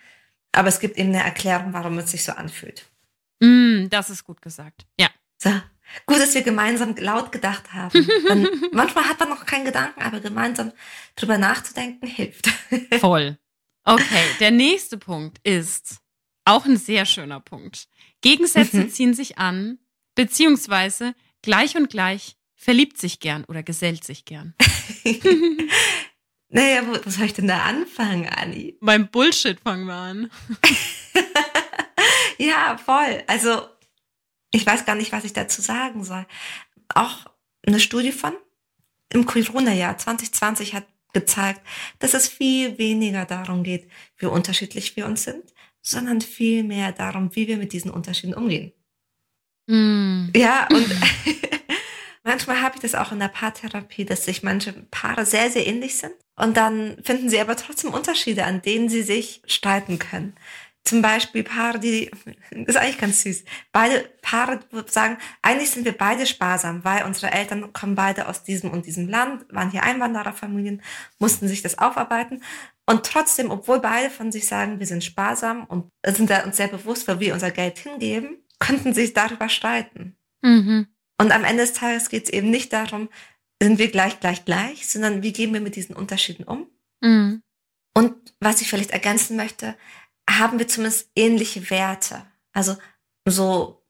[0.52, 2.86] Aber es gibt eben eine Erklärung, warum es sich so anfühlt.
[3.40, 4.86] Mm, das ist gut gesagt.
[4.98, 5.08] Ja.
[5.38, 5.50] So.
[6.06, 8.08] Gut, dass wir gemeinsam laut gedacht haben.
[8.72, 10.72] manchmal hat man noch keinen Gedanken, aber gemeinsam
[11.14, 12.48] drüber nachzudenken hilft.
[13.00, 13.38] Voll.
[13.84, 15.98] Okay, der nächste Punkt ist
[16.44, 17.88] auch ein sehr schöner Punkt.
[18.20, 18.90] Gegensätze mhm.
[18.90, 19.78] ziehen sich an,
[20.14, 24.54] beziehungsweise gleich und gleich verliebt sich gern oder gesellt sich gern.
[26.48, 28.76] naja, wo, wo soll ich denn da anfangen, Anni?
[28.80, 30.30] Beim Bullshit fangen wir an.
[32.38, 33.22] ja, voll.
[33.26, 33.68] Also
[34.50, 36.26] ich weiß gar nicht, was ich dazu sagen soll.
[36.94, 37.26] Auch
[37.66, 38.32] eine Studie von
[39.12, 41.62] im Corona-Jahr 2020 hat gezeigt,
[41.98, 43.88] dass es viel weniger darum geht,
[44.18, 45.44] wie unterschiedlich wir uns sind,
[45.80, 48.72] sondern viel mehr darum, wie wir mit diesen Unterschieden umgehen.
[49.66, 50.28] Mm.
[50.34, 50.86] Ja, und
[52.26, 55.96] manchmal habe ich das auch in der Paartherapie, dass sich manche Paare sehr, sehr ähnlich
[55.96, 60.34] sind und dann finden sie aber trotzdem Unterschiede, an denen sie sich streiten können
[60.86, 62.10] zum Beispiel Paare, die,
[62.50, 63.44] das ist eigentlich ganz süß.
[63.72, 68.70] Beide Paare sagen, eigentlich sind wir beide sparsam, weil unsere Eltern kommen beide aus diesem
[68.70, 70.82] und diesem Land, waren hier Einwandererfamilien,
[71.18, 72.42] mussten sich das aufarbeiten.
[72.86, 77.08] Und trotzdem, obwohl beide von sich sagen, wir sind sparsam und sind uns sehr bewusst,
[77.08, 80.16] wo wir unser Geld hingeben, könnten sich darüber streiten.
[80.42, 80.86] Mhm.
[81.18, 83.08] Und am Ende des Tages geht es eben nicht darum,
[83.62, 86.68] sind wir gleich, gleich, gleich, sondern wie gehen wir mit diesen Unterschieden um?
[87.00, 87.42] Mhm.
[87.94, 89.76] Und was ich vielleicht ergänzen möchte,
[90.28, 92.26] haben wir zumindest ähnliche Werte.
[92.52, 92.76] Also
[93.26, 93.82] so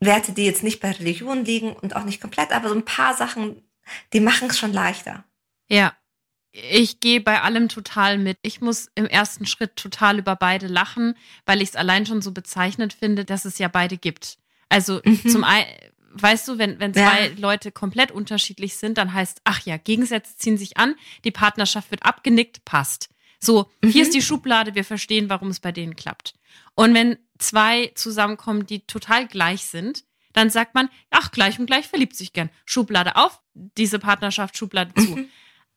[0.00, 3.16] Werte, die jetzt nicht bei Religion liegen und auch nicht komplett, aber so ein paar
[3.16, 3.62] Sachen,
[4.12, 5.24] die machen es schon leichter.
[5.68, 5.94] Ja.
[6.50, 8.38] Ich gehe bei allem total mit.
[8.42, 12.32] Ich muss im ersten Schritt total über beide lachen, weil ich es allein schon so
[12.32, 14.38] bezeichnet finde, dass es ja beide gibt.
[14.68, 15.28] Also mhm.
[15.28, 15.66] zum einen,
[16.12, 17.32] weißt du, wenn, wenn zwei ja.
[17.38, 20.94] Leute komplett unterschiedlich sind, dann heißt, ach ja, Gegensätze ziehen sich an,
[21.24, 23.08] die Partnerschaft wird abgenickt, passt.
[23.40, 23.90] So, mhm.
[23.90, 26.34] hier ist die Schublade, wir verstehen, warum es bei denen klappt.
[26.74, 31.86] Und wenn zwei zusammenkommen, die total gleich sind, dann sagt man, ach, gleich und gleich
[31.88, 32.50] verliebt sich gern.
[32.64, 35.16] Schublade auf, diese Partnerschaft, Schublade zu.
[35.16, 35.28] Mhm.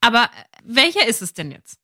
[0.02, 0.28] Aber äh,
[0.64, 1.80] welcher ist es denn jetzt?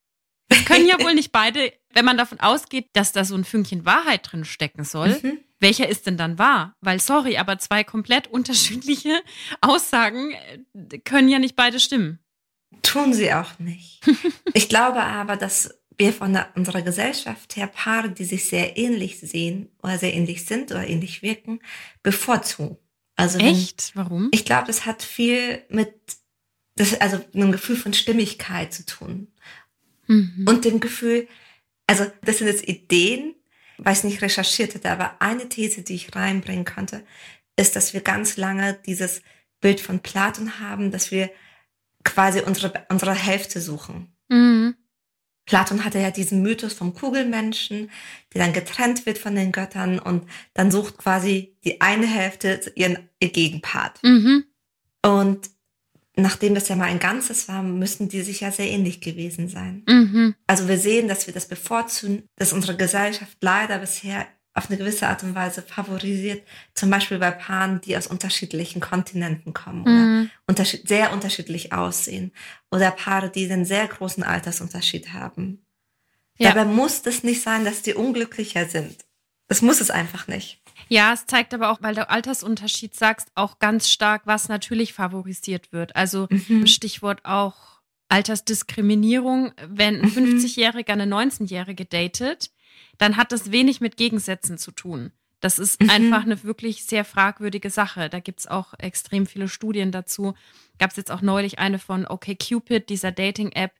[0.49, 3.83] Es können ja wohl nicht beide, wenn man davon ausgeht, dass da so ein Fünkchen
[3.83, 5.39] Wahrheit drin stecken soll, mhm.
[5.59, 6.75] welcher ist denn dann wahr?
[6.79, 9.19] Weil, sorry, aber zwei komplett unterschiedliche
[9.61, 10.31] Aussagen
[10.73, 12.19] äh, können ja nicht beide stimmen.
[12.83, 14.01] Tun sie auch nicht.
[14.53, 19.19] ich glaube aber, dass wir von der, unserer Gesellschaft her Paare, die sich sehr ähnlich
[19.19, 21.61] sehen oder sehr ähnlich sind oder ähnlich wirken,
[22.03, 22.77] bevorzugen.
[23.15, 23.95] Also Echt?
[23.95, 24.29] Wenn, Warum?
[24.31, 25.95] Ich glaube, das hat viel mit
[26.75, 29.29] das, also einem Gefühl von Stimmigkeit zu tun.
[30.05, 30.45] Mhm.
[30.47, 31.27] Und dem Gefühl,
[31.87, 33.35] also das sind jetzt Ideen,
[33.77, 37.03] weil ich nicht recherchiert hätte, aber eine These, die ich reinbringen könnte,
[37.55, 39.21] ist, dass wir ganz lange dieses
[39.61, 41.29] Bild von Platon haben, dass wir
[42.03, 44.15] quasi unsere, unsere Hälfte suchen.
[44.29, 44.75] Mhm.
[45.45, 47.89] Platon hatte ja diesen Mythos vom Kugelmenschen,
[48.33, 53.09] der dann getrennt wird von den Göttern und dann sucht quasi die eine Hälfte ihren
[53.19, 54.03] ihr Gegenpart.
[54.03, 54.43] Mhm.
[55.03, 55.49] Und
[56.17, 59.83] nachdem das ja mal ein Ganzes war, müssen die sich ja sehr ähnlich gewesen sein.
[59.87, 60.35] Mhm.
[60.47, 64.25] Also wir sehen, dass wir das bevorzugen, dass unsere Gesellschaft leider bisher
[64.57, 66.41] auf eine gewisse Art und Weise favorisiert,
[66.73, 70.21] zum Beispiel bei Paaren, die aus unterschiedlichen Kontinenten kommen mhm.
[70.23, 72.31] oder unterschied sehr unterschiedlich aussehen
[72.71, 75.61] oder Paare, die einen sehr großen Altersunterschied haben.
[76.39, 76.53] Ja.
[76.53, 79.05] Dabei muss es nicht sein, dass die unglücklicher sind.
[79.47, 80.59] Das muss es einfach nicht.
[80.89, 85.71] Ja, es zeigt aber auch, weil du Altersunterschied sagst, auch ganz stark, was natürlich favorisiert
[85.71, 85.95] wird.
[85.95, 86.67] Also mhm.
[86.67, 91.01] Stichwort auch Altersdiskriminierung, wenn ein 50-Jähriger mhm.
[91.01, 92.51] eine 19-Jährige datet,
[92.97, 95.11] dann hat das wenig mit Gegensätzen zu tun.
[95.39, 95.89] Das ist mhm.
[95.89, 98.09] einfach eine wirklich sehr fragwürdige Sache.
[98.09, 100.33] Da gibt es auch extrem viele Studien dazu.
[100.79, 103.71] Gab es jetzt auch neulich eine von OkCupid, dieser Dating-App,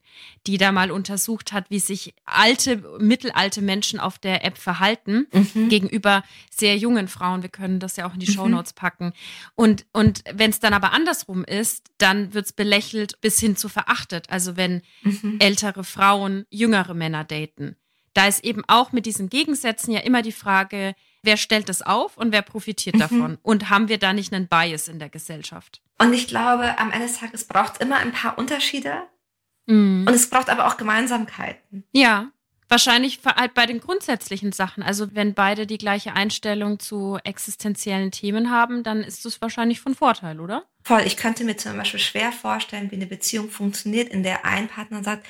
[0.48, 5.70] die da mal untersucht hat, wie sich alte, mittelalte Menschen auf der App verhalten mhm.
[5.70, 7.42] gegenüber sehr jungen Frauen.
[7.42, 8.36] Wir können das ja auch in die mhm.
[8.36, 9.14] Shownotes packen.
[9.56, 13.70] Und, und wenn es dann aber andersrum ist, dann wird es belächelt bis hin zu
[13.70, 14.30] verachtet.
[14.30, 15.38] Also wenn mhm.
[15.40, 17.78] ältere Frauen jüngere Männer daten
[18.18, 22.18] da ist eben auch mit diesen Gegensätzen ja immer die Frage, wer stellt das auf
[22.18, 23.00] und wer profitiert mhm.
[23.00, 23.38] davon?
[23.44, 25.82] Und haben wir da nicht einen Bias in der Gesellschaft?
[26.00, 29.04] Und ich glaube, am Ende des Tages braucht es immer ein paar Unterschiede.
[29.68, 30.06] Mhm.
[30.08, 31.84] Und es braucht aber auch Gemeinsamkeiten.
[31.92, 32.32] Ja.
[32.70, 34.84] Wahrscheinlich halt bei den grundsätzlichen Sachen.
[34.84, 39.96] Also wenn beide die gleiche Einstellung zu existenziellen Themen haben, dann ist das wahrscheinlich von
[39.96, 40.66] Vorteil, oder?
[40.84, 41.04] Voll.
[41.06, 45.02] Ich könnte mir zum Beispiel schwer vorstellen, wie eine Beziehung funktioniert, in der ein Partner
[45.02, 45.26] sagt,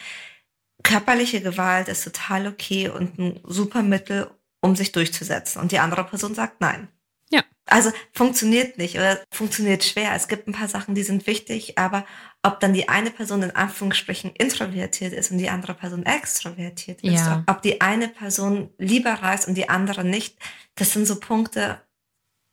[0.88, 5.62] körperliche Gewalt ist total okay und ein super Mittel, um sich durchzusetzen.
[5.62, 6.88] Und die andere Person sagt nein.
[7.30, 7.44] Ja.
[7.66, 10.14] Also funktioniert nicht oder funktioniert schwer.
[10.16, 12.06] Es gibt ein paar Sachen, die sind wichtig, aber
[12.42, 17.26] ob dann die eine Person in Anführungsstrichen introvertiert ist und die andere Person extrovertiert ist,
[17.26, 17.44] Ja.
[17.48, 20.38] ob die eine Person lieber reist und die andere nicht,
[20.76, 21.82] das sind so Punkte,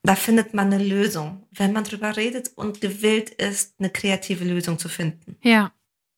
[0.03, 4.81] da findet man eine Lösung, wenn man drüber redet und gewillt ist, eine kreative Lösung
[4.81, 5.37] zu finden.
[5.43, 5.73] Ja.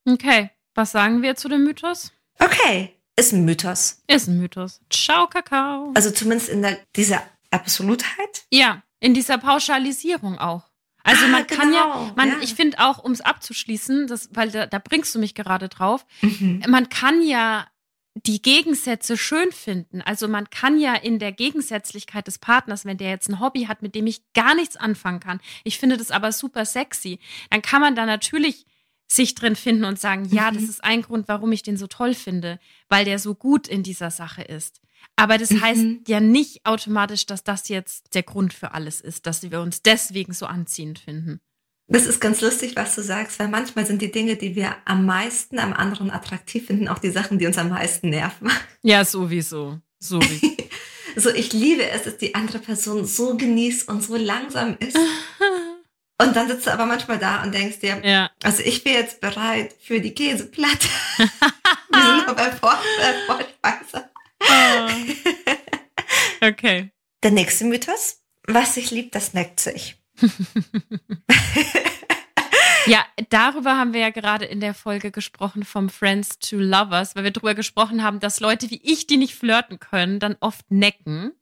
[0.09, 0.51] Okay.
[0.77, 2.13] Was sagen wir zu dem Mythos?
[2.39, 4.03] Okay, ist ein Mythos.
[4.07, 4.81] Ist ein Mythos.
[4.91, 5.91] Ciao, Kakao.
[5.95, 8.45] Also zumindest in der, dieser Absolutheit.
[8.53, 10.63] Ja, in dieser Pauschalisierung auch.
[11.03, 12.35] Also Ah, man kann ja, genau, man, ja.
[12.43, 16.05] ich finde auch, um es abzuschließen, das, weil da, da bringst du mich gerade drauf,
[16.21, 16.63] Mhm.
[16.69, 17.67] man kann ja
[18.27, 20.01] die Gegensätze schön finden.
[20.03, 23.83] Also man kann ja in der Gegensätzlichkeit des Partners, wenn der jetzt ein Hobby hat,
[23.83, 27.19] mit dem ich gar nichts anfangen kann, ich finde das aber super sexy,
[27.51, 28.67] dann kann man da natürlich
[29.09, 30.69] sich drin finden und sagen, ja, das Mhm.
[30.69, 34.11] ist ein Grund, warum ich den so toll finde, weil der so gut in dieser
[34.11, 34.81] Sache ist.
[35.15, 35.61] Aber das Mhm.
[35.63, 39.83] heißt ja nicht automatisch, dass das jetzt der Grund für alles ist, dass wir uns
[39.83, 41.41] deswegen so anziehend finden.
[41.89, 45.07] Das ist ganz lustig, was du sagst, weil manchmal sind die Dinge, die wir am
[45.07, 48.51] meisten am anderen attraktiv finden, auch die Sachen, die uns am meisten nerven.
[48.83, 49.79] Ja, sowieso.
[50.01, 50.47] Sowieso.
[51.19, 54.99] So, ich liebe es, dass die andere Person so genießt und so langsam ist.
[56.19, 58.31] Und dann sitzt du aber manchmal da und denkst dir, ja.
[58.43, 60.89] also ich bin jetzt bereit für die Käseplatte.
[61.19, 62.53] Wir sind noch bei bei
[63.27, 64.11] Vorspeise.
[64.41, 64.89] Ah.
[66.41, 66.91] Okay.
[67.23, 68.23] Der nächste Mythos.
[68.47, 69.97] Was sich liebt, das neckt sich.
[72.87, 77.25] Ja, darüber haben wir ja gerade in der Folge gesprochen vom Friends to Lovers, weil
[77.25, 81.33] wir darüber gesprochen haben, dass Leute wie ich, die nicht flirten können, dann oft necken,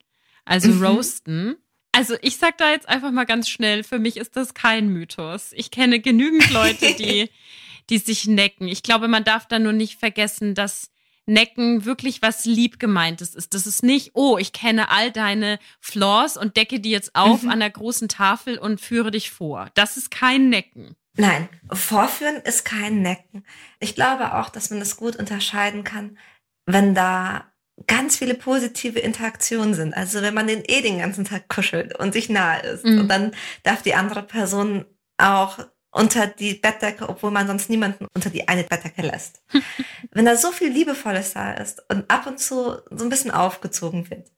[0.47, 0.83] also Mhm.
[0.85, 1.57] roasten.
[1.95, 5.53] Also ich sag da jetzt einfach mal ganz schnell, für mich ist das kein Mythos.
[5.53, 7.31] Ich kenne genügend Leute, die,
[7.91, 8.69] die sich necken.
[8.69, 10.91] Ich glaube, man darf da nur nicht vergessen, dass
[11.27, 13.55] Necken wirklich was Liebgemeintes ist.
[13.55, 17.51] Das ist nicht, oh, ich kenne all deine Flaws und decke die jetzt auf Mhm.
[17.51, 19.71] an der großen Tafel und führe dich vor.
[19.75, 20.97] Das ist kein Necken.
[21.17, 23.47] Nein, Vorführen ist kein Necken.
[23.81, 26.19] Ich glaube auch, dass man es gut unterscheiden kann,
[26.67, 27.51] wenn da
[27.87, 29.95] ganz viele positive Interaktionen sind.
[29.95, 32.85] Also wenn man den eh den ganzen Tag kuschelt und sich nahe ist.
[32.85, 33.01] Mhm.
[33.01, 33.33] Und dann
[33.63, 34.85] darf die andere Person
[35.19, 35.59] auch
[35.91, 39.43] unter die Bettdecke, obwohl man sonst niemanden unter die eine Bettdecke lässt.
[40.11, 44.11] wenn da so viel Liebevolles da ist und ab und zu so ein bisschen aufgezogen
[44.11, 44.31] wird,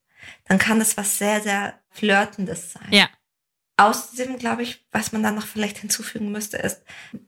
[0.45, 2.89] dann kann das was sehr, sehr Flirtendes sein.
[2.91, 3.09] Ja.
[3.79, 6.83] Außerdem glaube ich, was man da noch vielleicht hinzufügen müsste, ist,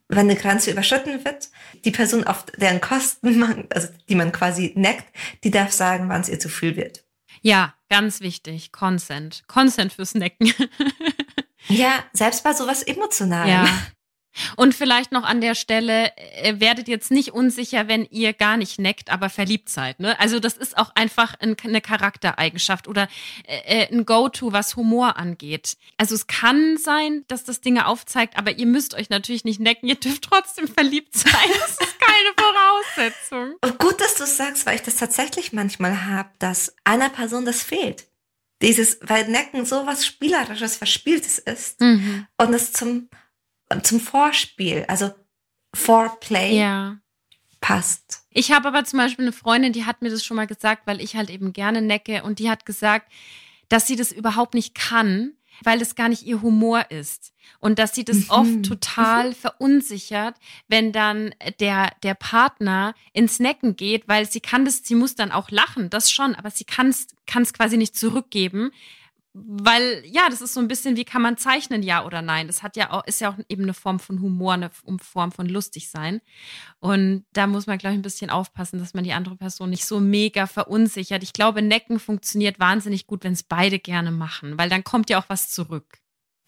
[0.08, 1.50] wenn eine Grenze überschritten wird,
[1.84, 5.04] die Person, auf deren Kosten man, also die man quasi neckt,
[5.44, 7.04] die darf sagen, wann es ihr zu viel wird.
[7.42, 8.72] Ja, ganz wichtig.
[8.72, 9.44] Consent.
[9.46, 10.52] Consent fürs Necken.
[11.70, 13.50] Ja, selbst bei sowas Emotionalem.
[13.50, 13.68] ja.
[14.56, 18.78] Und vielleicht noch an der Stelle, äh, werdet jetzt nicht unsicher, wenn ihr gar nicht
[18.78, 20.00] neckt, aber verliebt seid.
[20.00, 20.18] Ne?
[20.20, 23.08] Also das ist auch einfach ein, eine Charaktereigenschaft oder
[23.46, 25.76] äh, äh, ein Go-To, was Humor angeht.
[25.96, 29.88] Also es kann sein, dass das Dinge aufzeigt, aber ihr müsst euch natürlich nicht necken.
[29.88, 31.32] Ihr dürft trotzdem verliebt sein.
[31.60, 33.54] Das ist keine Voraussetzung.
[33.62, 37.44] Und gut, dass du es sagst, weil ich das tatsächlich manchmal habe, dass einer Person
[37.44, 38.06] das fehlt.
[38.60, 42.26] Dieses, weil Necken so was Spielerisches, Verspieltes ist Mhm.
[42.38, 43.08] und es zum,
[43.82, 45.10] zum Vorspiel, also
[45.74, 46.98] Foreplay Ja.
[47.60, 48.22] passt.
[48.30, 51.00] Ich habe aber zum Beispiel eine Freundin, die hat mir das schon mal gesagt, weil
[51.00, 53.10] ich halt eben gerne necke und die hat gesagt,
[53.68, 55.32] dass sie das überhaupt nicht kann,
[55.64, 57.32] weil es gar nicht ihr Humor ist.
[57.58, 58.30] Und dass sie das Mhm.
[58.30, 60.36] oft total verunsichert,
[60.68, 65.32] wenn dann der, der Partner ins Necken geht, weil sie kann das, sie muss dann
[65.32, 68.70] auch lachen, das schon, aber sie kann es quasi nicht zurückgeben.
[69.46, 72.46] Weil, ja, das ist so ein bisschen, wie kann man zeichnen, ja oder nein?
[72.46, 74.70] Das hat ja auch, ist ja auch eben eine Form von Humor, eine
[75.02, 76.20] Form von lustig sein.
[76.80, 79.84] Und da muss man, glaube ich, ein bisschen aufpassen, dass man die andere Person nicht
[79.84, 81.22] so mega verunsichert.
[81.22, 85.18] Ich glaube, Necken funktioniert wahnsinnig gut, wenn es beide gerne machen, weil dann kommt ja
[85.20, 85.98] auch was zurück.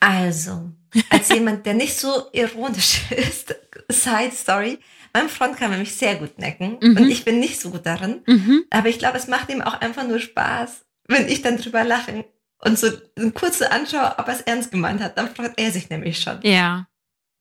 [0.01, 0.71] Also,
[1.11, 3.55] als jemand, der nicht so ironisch ist,
[3.91, 4.79] Side Story,
[5.13, 6.97] mein Freund kann nämlich sehr gut necken Mhm.
[6.97, 8.23] und ich bin nicht so gut darin.
[8.27, 8.65] Mhm.
[8.71, 12.25] Aber ich glaube, es macht ihm auch einfach nur Spaß, wenn ich dann drüber lache
[12.61, 15.17] und so eine kurze anschaue, ob er es ernst gemeint hat.
[15.19, 16.41] Dann freut er sich nämlich schon.
[16.43, 16.87] Ja.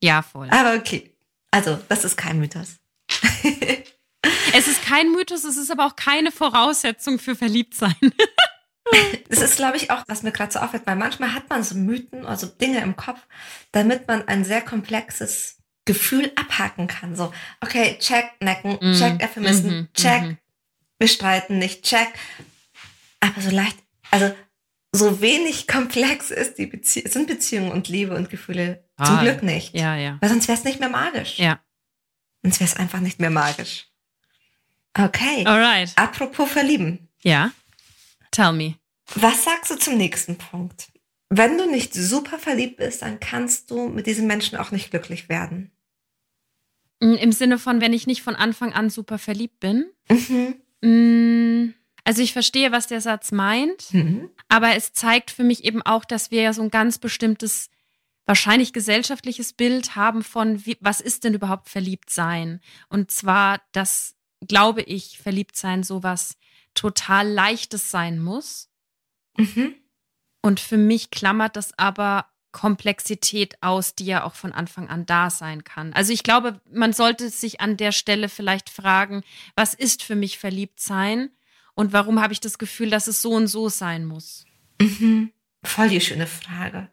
[0.02, 0.50] Ja, voll.
[0.50, 1.14] Aber okay.
[1.52, 2.78] Also, das ist kein Mythos.
[4.54, 7.96] Es ist kein Mythos, es ist aber auch keine Voraussetzung für Verliebtsein.
[9.30, 11.76] Das ist, glaube ich, auch, was mir gerade so auffällt, weil manchmal hat man so
[11.76, 13.20] Mythen, also Dinge im Kopf,
[13.72, 17.16] damit man ein sehr komplexes Gefühl abhaken kann.
[17.16, 20.38] So, okay, check Necken, Mhm, check Euphemismen, mhm, check mhm.
[20.98, 22.10] wir streiten nicht, check.
[23.20, 23.78] Aber so leicht,
[24.12, 24.34] also
[24.92, 29.44] so wenig komplex ist die Bezie sind Beziehungen und Liebe und Gefühle ah, zum Glück
[29.44, 29.76] nicht.
[29.76, 30.18] Ja, ja.
[30.20, 31.38] Weil sonst wäre es nicht mehr magisch.
[31.38, 31.60] Ja.
[32.42, 33.88] Sonst wäre es einfach nicht mehr magisch.
[34.98, 35.46] Okay.
[35.46, 35.92] Alright.
[35.96, 37.08] Apropos verlieben.
[37.22, 37.52] Ja.
[38.32, 38.76] Tell me.
[39.16, 40.88] Was sagst du zum nächsten Punkt?
[41.30, 45.30] Wenn du nicht super verliebt bist, dann kannst du mit diesem Menschen auch nicht glücklich
[45.30, 45.72] werden.
[47.00, 49.86] Mm, Im Sinne von, wenn ich nicht von Anfang an super verliebt bin.
[50.82, 51.74] Mhm.
[52.10, 54.32] Also ich verstehe, was der Satz meint, mhm.
[54.48, 57.70] aber es zeigt für mich eben auch, dass wir ja so ein ganz bestimmtes,
[58.26, 62.62] wahrscheinlich gesellschaftliches Bild haben von, wie, was ist denn überhaupt verliebt sein?
[62.88, 64.16] Und zwar, dass,
[64.48, 66.36] glaube ich, verliebt sein sowas
[66.74, 68.72] total leichtes sein muss.
[69.38, 69.76] Mhm.
[70.42, 75.30] Und für mich klammert das aber Komplexität aus, die ja auch von Anfang an da
[75.30, 75.94] sein kann.
[75.94, 79.22] Also ich glaube, man sollte sich an der Stelle vielleicht fragen,
[79.54, 81.30] was ist für mich verliebt sein
[81.80, 84.46] und warum habe ich das Gefühl, dass es so und so sein muss?
[84.82, 85.32] Mhm.
[85.64, 86.90] Voll die schöne Frage.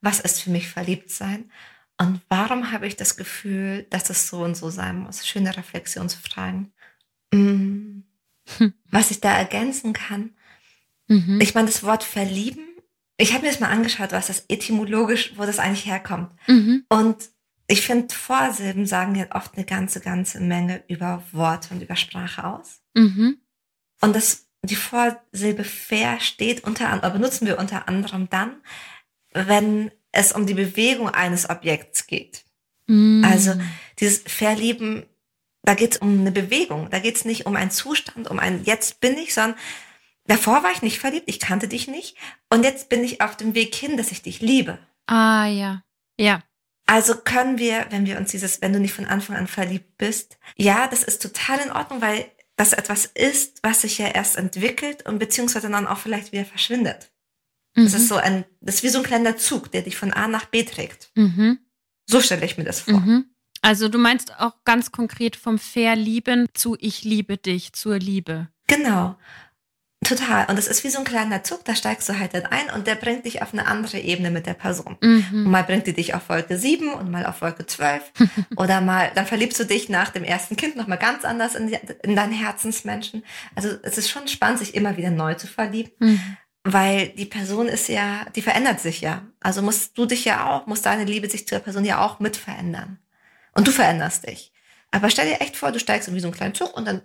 [0.00, 1.50] Was ist für mich verliebt sein?
[1.98, 5.26] Und warum habe ich das Gefühl, dass es so und so sein muss?
[5.26, 6.72] Schöne Reflexionsfragen.
[7.32, 8.04] Mhm.
[8.90, 10.30] Was ich da ergänzen kann.
[11.06, 11.40] Mhm.
[11.40, 12.72] Ich meine, das Wort verlieben
[13.22, 16.30] ich habe mir das mal angeschaut, was das etymologisch, wo das eigentlich herkommt.
[16.48, 16.84] Mhm.
[16.88, 17.16] Und
[17.68, 22.44] ich finde, Vorsilben sagen ja oft eine ganze, ganze Menge über Worte und über Sprache
[22.44, 22.80] aus.
[22.94, 23.38] Mhm.
[24.02, 28.60] Und das, die Vorsilbe fair steht unter anderem, benutzen wir unter anderem dann,
[29.32, 32.44] wenn es um die Bewegung eines Objekts geht.
[32.86, 33.24] Mhm.
[33.24, 33.54] Also
[33.98, 35.06] dieses Verlieben,
[35.62, 38.64] da geht es um eine Bewegung, da geht es nicht um einen Zustand, um ein
[38.64, 39.56] Jetzt bin ich, sondern
[40.26, 42.16] Davor war ich nicht verliebt, ich kannte dich nicht.
[42.48, 44.78] Und jetzt bin ich auf dem Weg hin, dass ich dich liebe.
[45.06, 45.82] Ah, ja.
[46.16, 46.42] Ja.
[46.86, 50.38] Also können wir, wenn wir uns dieses, wenn du nicht von Anfang an verliebt bist,
[50.56, 52.30] ja, das ist total in Ordnung, weil
[52.62, 57.10] das etwas ist, was sich ja erst entwickelt und beziehungsweise dann auch vielleicht wieder verschwindet.
[57.74, 57.84] Mhm.
[57.84, 60.28] Das ist so ein, das ist wie so ein kleiner Zug, der dich von A
[60.28, 61.10] nach B trägt.
[61.16, 61.58] Mhm.
[62.06, 63.00] So stelle ich mir das vor.
[63.00, 63.26] Mhm.
[63.62, 68.48] Also du meinst auch ganz konkret vom Verlieben zu Ich liebe dich, zur Liebe.
[68.68, 69.16] Genau.
[70.04, 70.46] Total.
[70.46, 72.88] Und es ist wie so ein kleiner Zug, da steigst du halt dann ein und
[72.88, 74.96] der bringt dich auf eine andere Ebene mit der Person.
[75.00, 75.26] Mhm.
[75.32, 78.02] Und mal bringt die dich auf Wolke 7 und mal auf Wolke 12.
[78.56, 81.68] Oder mal, dann verliebst du dich nach dem ersten Kind nochmal ganz anders in,
[82.02, 83.22] in deinen Herzensmenschen.
[83.54, 85.92] Also es ist schon spannend, sich immer wieder neu zu verlieben.
[86.00, 86.36] Mhm.
[86.64, 89.22] Weil die Person ist ja, die verändert sich ja.
[89.40, 92.36] Also musst du dich ja auch, muss deine Liebe sich zur Person ja auch mit
[92.36, 92.98] verändern.
[93.52, 94.52] Und du veränderst dich.
[94.90, 97.02] Aber stell dir echt vor, du steigst in wie so einen kleinen Zug und dann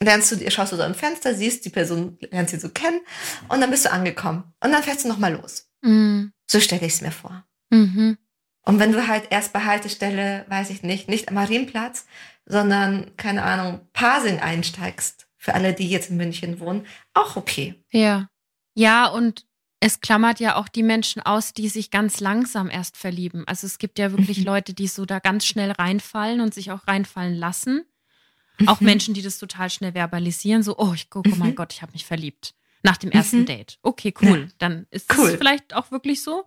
[0.00, 3.00] lernst du, schaust du so im Fenster, siehst die Person, lernst sie so kennen
[3.48, 4.44] und dann bist du angekommen.
[4.62, 5.68] Und dann fährst du nochmal los.
[5.82, 6.32] Mhm.
[6.46, 7.44] So stelle ich es mir vor.
[7.70, 8.18] Mhm.
[8.64, 12.06] Und wenn du halt erst bei Haltestelle, weiß ich nicht, nicht am Marienplatz,
[12.46, 17.82] sondern, keine Ahnung, Pasing einsteigst, für alle, die jetzt in München wohnen, auch okay.
[17.90, 18.28] Ja.
[18.74, 19.44] Ja, und
[19.80, 23.44] es klammert ja auch die Menschen aus, die sich ganz langsam erst verlieben.
[23.48, 24.38] Also es gibt ja wirklich.
[24.44, 27.84] Leute, die so da ganz schnell reinfallen und sich auch reinfallen lassen.
[28.66, 28.86] Auch mhm.
[28.86, 31.56] Menschen, die das total schnell verbalisieren, so, oh, ich gucke, oh mein mhm.
[31.56, 32.54] Gott, ich habe mich verliebt.
[32.82, 33.46] Nach dem ersten mhm.
[33.46, 33.78] Date.
[33.82, 34.48] Okay, cool.
[34.58, 35.30] Dann ist cool.
[35.30, 36.44] es vielleicht auch wirklich so.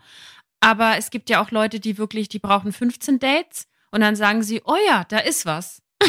[0.59, 4.43] Aber es gibt ja auch Leute, die wirklich, die brauchen 15 Dates und dann sagen
[4.43, 5.81] sie, oh ja, da ist was.
[5.99, 6.07] da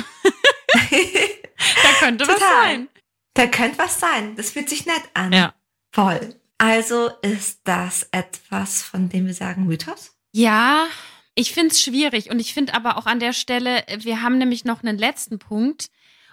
[2.01, 2.41] könnte Total.
[2.41, 2.89] was sein.
[3.35, 4.35] Da könnte was sein.
[4.35, 5.33] Das fühlt sich nett an.
[5.33, 5.55] Ja.
[5.93, 6.35] Voll.
[6.59, 10.17] Also ist das etwas, von dem wir sagen Mythos?
[10.33, 10.87] Ja,
[11.35, 14.65] ich finde es schwierig und ich finde aber auch an der Stelle, wir haben nämlich
[14.65, 15.89] noch einen letzten Punkt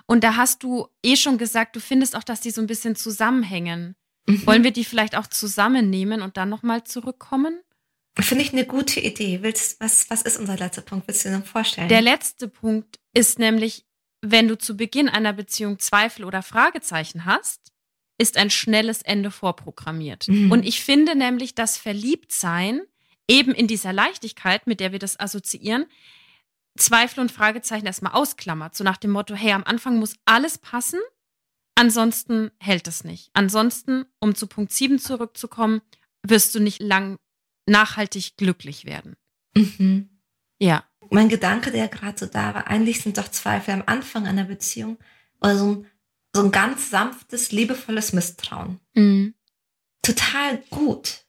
[0.05, 2.95] und da hast du eh schon gesagt, du findest auch, dass die so ein bisschen
[2.95, 3.95] zusammenhängen.
[4.27, 4.45] Mhm.
[4.45, 7.59] Wollen wir die vielleicht auch zusammennehmen und dann nochmal zurückkommen?
[8.19, 9.41] Finde ich eine gute Idee.
[9.41, 11.07] Willst, was, was ist unser letzter Punkt?
[11.07, 11.89] Willst du dir noch vorstellen?
[11.89, 13.85] Der letzte Punkt ist nämlich,
[14.21, 17.71] wenn du zu Beginn einer Beziehung Zweifel oder Fragezeichen hast,
[18.19, 20.27] ist ein schnelles Ende vorprogrammiert.
[20.27, 20.51] Mhm.
[20.51, 22.81] Und ich finde nämlich, dass Verliebtsein
[23.27, 25.85] eben in dieser Leichtigkeit, mit der wir das assoziieren,
[26.77, 28.75] Zweifel und Fragezeichen erstmal ausklammert.
[28.75, 30.99] So nach dem Motto, hey, am Anfang muss alles passen,
[31.75, 33.29] ansonsten hält es nicht.
[33.33, 35.81] Ansonsten, um zu Punkt 7 zurückzukommen,
[36.23, 37.17] wirst du nicht lang
[37.67, 39.15] nachhaltig glücklich werden.
[39.55, 40.09] Mhm.
[40.59, 40.83] Ja.
[41.09, 44.97] Mein Gedanke, der gerade so da war, eigentlich sind doch Zweifel am Anfang einer Beziehung
[45.41, 45.87] oder so ein,
[46.33, 48.79] so ein ganz sanftes, liebevolles Misstrauen.
[48.93, 49.35] Mhm.
[50.01, 51.25] Total gut.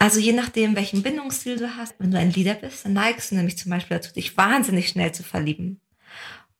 [0.00, 3.34] Also je nachdem, welchen Bindungsstil du hast, wenn du ein Leader bist, dann neigst du
[3.34, 5.78] nämlich zum Beispiel dazu, dich wahnsinnig schnell zu verlieben.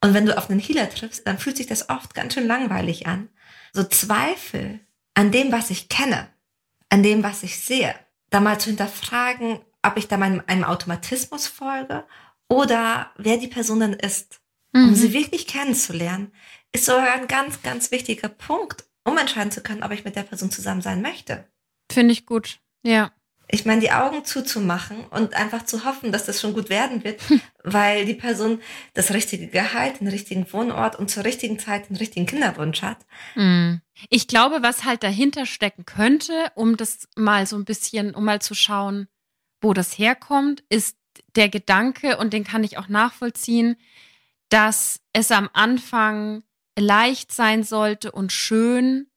[0.05, 3.07] Und wenn du auf einen Healer triffst, dann fühlt sich das oft ganz schön langweilig
[3.07, 3.31] an.
[3.73, 4.81] So Zweifel
[5.15, 6.29] an dem, was ich kenne,
[6.91, 7.95] an dem, was ich sehe,
[8.29, 12.05] da mal zu hinterfragen, ob ich da meinem, einem Automatismus folge
[12.47, 14.43] oder wer die Person dann ist.
[14.75, 14.89] mhm.
[14.89, 16.31] um sie wirklich kennenzulernen,
[16.73, 20.25] ist sogar ein ganz, ganz wichtiger Punkt, um entscheiden zu können, ob ich mit der
[20.25, 21.49] Person zusammen sein möchte.
[21.91, 22.61] Finde ich gut.
[22.83, 23.13] Ja.
[23.53, 27.21] Ich meine, die Augen zuzumachen und einfach zu hoffen, dass das schon gut werden wird,
[27.65, 28.61] weil die Person
[28.95, 32.99] das richtige Gehalt, den richtigen Wohnort und zur richtigen Zeit den richtigen Kinderwunsch hat.
[33.35, 33.81] Mhm.
[34.09, 38.41] Ich glaube, was halt dahinter stecken könnte, um das mal so ein bisschen, um mal
[38.41, 39.09] zu schauen,
[39.61, 40.97] wo das herkommt, ist
[41.35, 43.77] der Gedanke, und den kann ich auch nachvollziehen,
[44.49, 46.43] dass es am Anfang
[46.79, 49.09] leicht sein sollte und schön,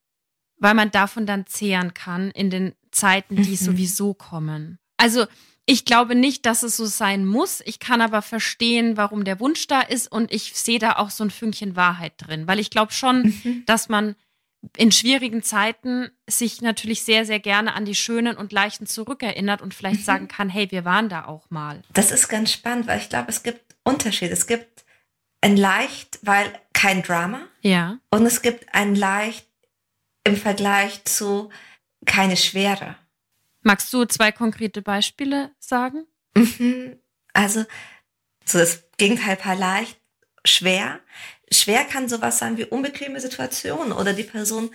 [0.57, 3.55] weil man davon dann zehren kann in den Zeiten, die mhm.
[3.55, 4.79] sowieso kommen.
[4.97, 5.25] Also
[5.65, 7.61] ich glaube nicht, dass es so sein muss.
[7.65, 11.23] Ich kann aber verstehen, warum der Wunsch da ist und ich sehe da auch so
[11.23, 13.63] ein Fünkchen Wahrheit drin, weil ich glaube schon, mhm.
[13.65, 14.15] dass man
[14.77, 19.73] in schwierigen Zeiten sich natürlich sehr, sehr gerne an die schönen und leichten zurückerinnert und
[19.73, 20.05] vielleicht mhm.
[20.05, 21.81] sagen kann, hey, wir waren da auch mal.
[21.93, 24.31] Das ist ganz spannend, weil ich glaube, es gibt Unterschiede.
[24.31, 24.85] Es gibt
[25.41, 27.41] ein leicht, weil kein Drama.
[27.61, 27.99] Ja.
[28.09, 29.47] Und es gibt ein leicht
[30.23, 31.49] im Vergleich zu
[32.05, 32.95] keine Schwere.
[33.61, 36.05] Magst du zwei konkrete Beispiele sagen?
[36.35, 36.99] Mhm.
[37.33, 37.65] Also,
[38.45, 39.99] so das Gegenteil paar leicht,
[40.45, 40.99] schwer.
[41.51, 44.71] Schwer kann sowas sein wie unbequeme Situationen oder die Person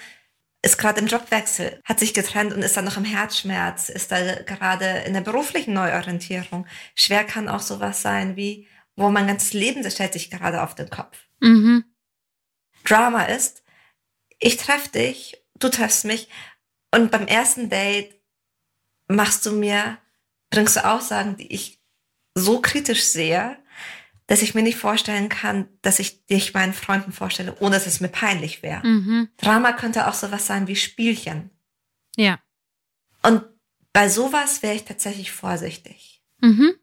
[0.62, 4.42] ist gerade im Jobwechsel, hat sich getrennt und ist dann noch im Herzschmerz, ist da
[4.42, 6.66] gerade in der beruflichen Neuorientierung.
[6.96, 8.66] Schwer kann auch sowas sein wie,
[8.96, 11.16] wo mein ganzes Leben stellt sich gerade auf den Kopf.
[11.40, 11.84] Mhm.
[12.84, 13.62] Drama ist,
[14.40, 16.28] ich treffe dich, du treffst mich
[16.94, 18.14] und beim ersten Date
[19.08, 19.98] machst du mir,
[20.50, 21.80] bringst du Aussagen, die ich
[22.34, 23.58] so kritisch sehe,
[24.26, 28.00] dass ich mir nicht vorstellen kann, dass ich dich meinen Freunden vorstelle, ohne dass es
[28.00, 28.86] mir peinlich wäre.
[28.86, 29.28] Mhm.
[29.38, 31.50] Drama könnte auch sowas sein wie Spielchen.
[32.16, 32.38] Ja.
[33.22, 33.44] Und
[33.92, 36.22] bei sowas wäre ich tatsächlich vorsichtig.
[36.40, 36.74] Mhm.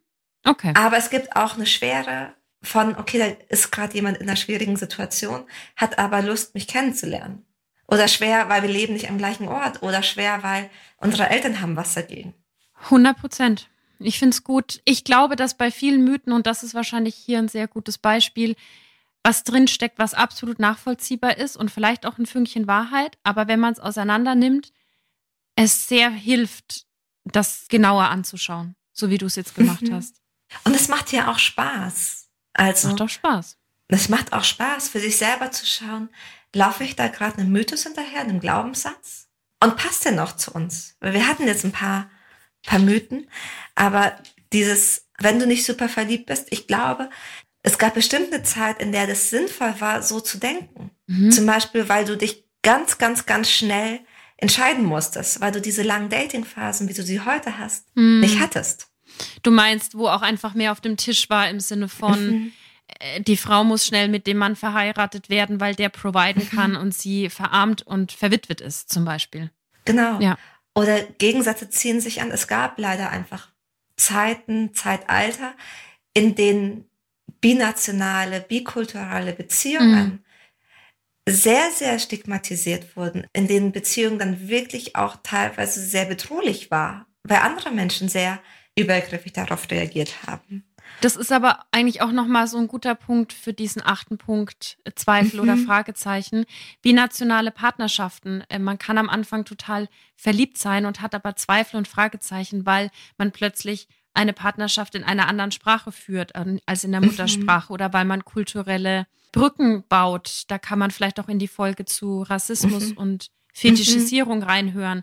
[0.44, 0.72] Okay.
[0.76, 4.76] Aber es gibt auch eine Schwere von, okay, da ist gerade jemand in einer schwierigen
[4.76, 7.44] Situation, hat aber Lust, mich kennenzulernen.
[7.88, 9.82] Oder schwer, weil wir leben nicht am gleichen Ort.
[9.82, 12.34] Oder schwer, weil unsere Eltern haben was dagegen.
[12.84, 13.68] 100 Prozent.
[13.98, 14.80] Ich finde es gut.
[14.84, 18.56] Ich glaube, dass bei vielen Mythen, und das ist wahrscheinlich hier ein sehr gutes Beispiel,
[19.22, 23.18] was drinsteckt, was absolut nachvollziehbar ist und vielleicht auch ein Fünkchen Wahrheit.
[23.24, 24.72] Aber wenn man es auseinander nimmt,
[25.56, 26.86] es sehr hilft,
[27.24, 29.94] das genauer anzuschauen, so wie du es jetzt gemacht mhm.
[29.94, 30.20] hast.
[30.64, 32.28] Und es macht ja auch Spaß.
[32.52, 33.58] Also, macht auch Spaß.
[33.88, 36.08] Es macht auch Spaß, für sich selber zu schauen,
[36.56, 39.28] laufe ich da gerade einem Mythos hinterher, einem Glaubenssatz?
[39.62, 40.96] Und passt der noch zu uns?
[41.00, 42.10] Weil wir hatten jetzt ein paar,
[42.64, 43.28] paar Mythen,
[43.74, 44.16] aber
[44.52, 47.10] dieses, wenn du nicht super verliebt bist, ich glaube,
[47.62, 50.90] es gab bestimmt eine Zeit, in der das sinnvoll war, so zu denken.
[51.06, 51.30] Mhm.
[51.30, 54.00] Zum Beispiel, weil du dich ganz, ganz, ganz schnell
[54.36, 58.20] entscheiden musstest, weil du diese langen Datingphasen, wie du sie heute hast, mhm.
[58.20, 58.88] nicht hattest.
[59.42, 62.52] Du meinst, wo auch einfach mehr auf dem Tisch war im Sinne von, mhm.
[62.88, 66.56] Äh, die Frau muss schnell mit dem Mann verheiratet werden, weil der providen mhm.
[66.56, 69.50] kann und sie verarmt und verwitwet ist, zum Beispiel.
[69.84, 70.20] Genau.
[70.20, 70.38] Ja.
[70.74, 72.30] Oder Gegensätze ziehen sich an.
[72.30, 73.48] Es gab leider einfach
[73.96, 75.54] Zeiten, Zeitalter,
[76.12, 76.84] in denen
[77.40, 80.22] binationale, bikulturelle Beziehungen
[81.26, 81.32] mhm.
[81.32, 87.38] sehr, sehr stigmatisiert wurden, in denen Beziehungen dann wirklich auch teilweise sehr bedrohlich war, weil
[87.38, 88.40] andere Menschen sehr
[88.78, 90.64] übergriffig darauf reagiert haben.
[91.00, 94.92] Das ist aber eigentlich auch nochmal so ein guter Punkt für diesen achten Punkt, äh,
[94.94, 95.42] Zweifel mhm.
[95.42, 96.46] oder Fragezeichen.
[96.82, 98.44] Wie nationale Partnerschaften.
[98.48, 102.90] Äh, man kann am Anfang total verliebt sein und hat aber Zweifel und Fragezeichen, weil
[103.18, 107.08] man plötzlich eine Partnerschaft in einer anderen Sprache führt als in der mhm.
[107.08, 107.74] Muttersprache mhm.
[107.74, 110.44] oder weil man kulturelle Brücken baut.
[110.48, 112.96] Da kann man vielleicht auch in die Folge zu Rassismus mhm.
[112.96, 114.44] und Fetischisierung mhm.
[114.44, 115.02] reinhören.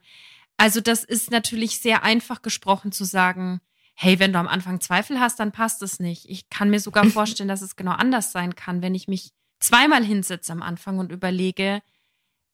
[0.58, 3.62] Also das ist natürlich sehr einfach gesprochen zu sagen,
[3.94, 6.30] hey, wenn du am Anfang Zweifel hast, dann passt es nicht.
[6.30, 10.04] Ich kann mir sogar vorstellen, dass es genau anders sein kann, wenn ich mich zweimal
[10.04, 11.82] hinsetze am Anfang und überlege,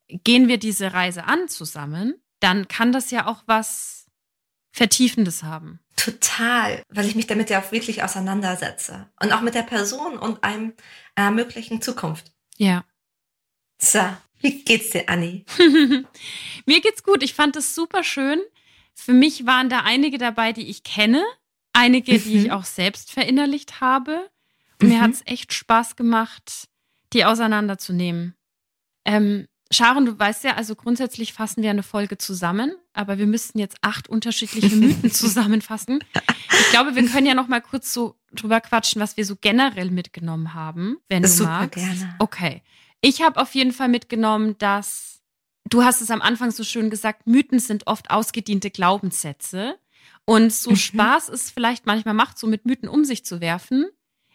[0.07, 4.07] gehen wir diese Reise an zusammen, dann kann das ja auch was
[4.71, 5.79] Vertiefendes haben.
[5.95, 9.09] Total, weil ich mich damit ja auch wirklich auseinandersetze.
[9.21, 10.73] Und auch mit der Person und einem,
[11.15, 12.31] einer möglichen Zukunft.
[12.57, 12.85] Ja.
[13.81, 13.99] So,
[14.39, 15.45] wie geht's dir, Anni?
[16.65, 17.23] Mir geht's gut.
[17.23, 18.39] Ich fand es super schön.
[18.99, 21.23] Für mich waren da einige dabei, die ich kenne,
[21.73, 22.23] einige, mhm.
[22.23, 22.51] die ich mhm.
[22.51, 24.29] auch selbst verinnerlicht habe.
[24.81, 24.93] Und mhm.
[24.93, 26.67] mir hat es echt Spaß gemacht,
[27.13, 28.35] die auseinanderzunehmen.
[29.05, 33.59] Ähm, Sharon, du weißt ja, also grundsätzlich fassen wir eine Folge zusammen, aber wir müssten
[33.59, 36.03] jetzt acht unterschiedliche Mythen zusammenfassen.
[36.51, 39.91] Ich glaube, wir können ja noch mal kurz so drüber quatschen, was wir so generell
[39.91, 41.75] mitgenommen haben, wenn du super magst.
[41.75, 42.15] Gerne.
[42.17, 42.63] Okay.
[43.01, 45.18] Ich habe auf jeden Fall mitgenommen, dass
[45.70, 49.78] du hast es am Anfang so schön gesagt, Mythen sind oft ausgediente Glaubenssätze.
[50.26, 50.76] Und so mhm.
[50.76, 53.88] Spaß es vielleicht manchmal macht, so mit Mythen um sich zu werfen,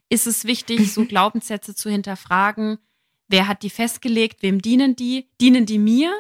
[0.09, 2.78] ist es wichtig, so Glaubenssätze zu hinterfragen.
[3.28, 4.43] Wer hat die festgelegt?
[4.43, 5.28] Wem dienen die?
[5.41, 6.12] Dienen die mir?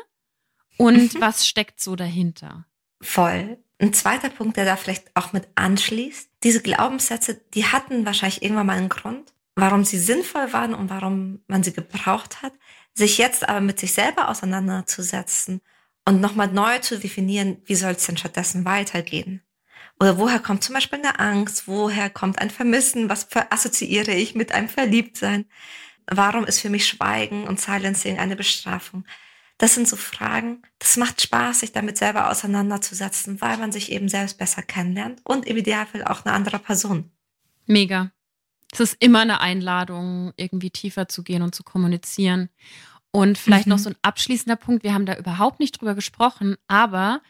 [0.76, 2.66] Und was steckt so dahinter?
[3.00, 3.58] Voll.
[3.78, 6.30] Ein zweiter Punkt, der da vielleicht auch mit anschließt.
[6.42, 11.40] Diese Glaubenssätze, die hatten wahrscheinlich irgendwann mal einen Grund, warum sie sinnvoll waren und warum
[11.46, 12.52] man sie gebraucht hat.
[12.94, 15.60] Sich jetzt aber mit sich selber auseinanderzusetzen
[16.04, 19.42] und nochmal neu zu definieren, wie soll es denn stattdessen weitergehen?
[20.00, 21.66] Oder woher kommt zum Beispiel eine Angst?
[21.66, 23.08] Woher kommt ein Vermissen?
[23.08, 25.46] Was assoziiere ich mit einem Verliebtsein?
[26.06, 29.04] Warum ist für mich Schweigen und Silencing eine Bestrafung?
[29.58, 34.08] Das sind so Fragen, das macht Spaß, sich damit selber auseinanderzusetzen, weil man sich eben
[34.08, 37.12] selbst besser kennenlernt und im Idealfall auch eine andere Person.
[37.66, 38.10] Mega.
[38.74, 42.50] Es ist immer eine Einladung, irgendwie tiefer zu gehen und zu kommunizieren.
[43.10, 43.70] Und vielleicht mhm.
[43.70, 44.82] noch so ein abschließender Punkt.
[44.82, 47.22] Wir haben da überhaupt nicht drüber gesprochen, aber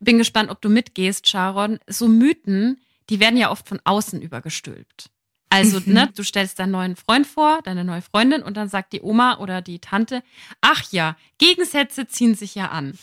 [0.00, 1.78] bin gespannt, ob du mitgehst, Sharon.
[1.86, 2.80] So Mythen,
[3.10, 5.10] die werden ja oft von außen übergestülpt.
[5.48, 5.92] Also, mhm.
[5.92, 9.38] ne, du stellst deinen neuen Freund vor, deine neue Freundin, und dann sagt die Oma
[9.38, 10.22] oder die Tante,
[10.60, 12.98] ach ja, Gegensätze ziehen sich ja an.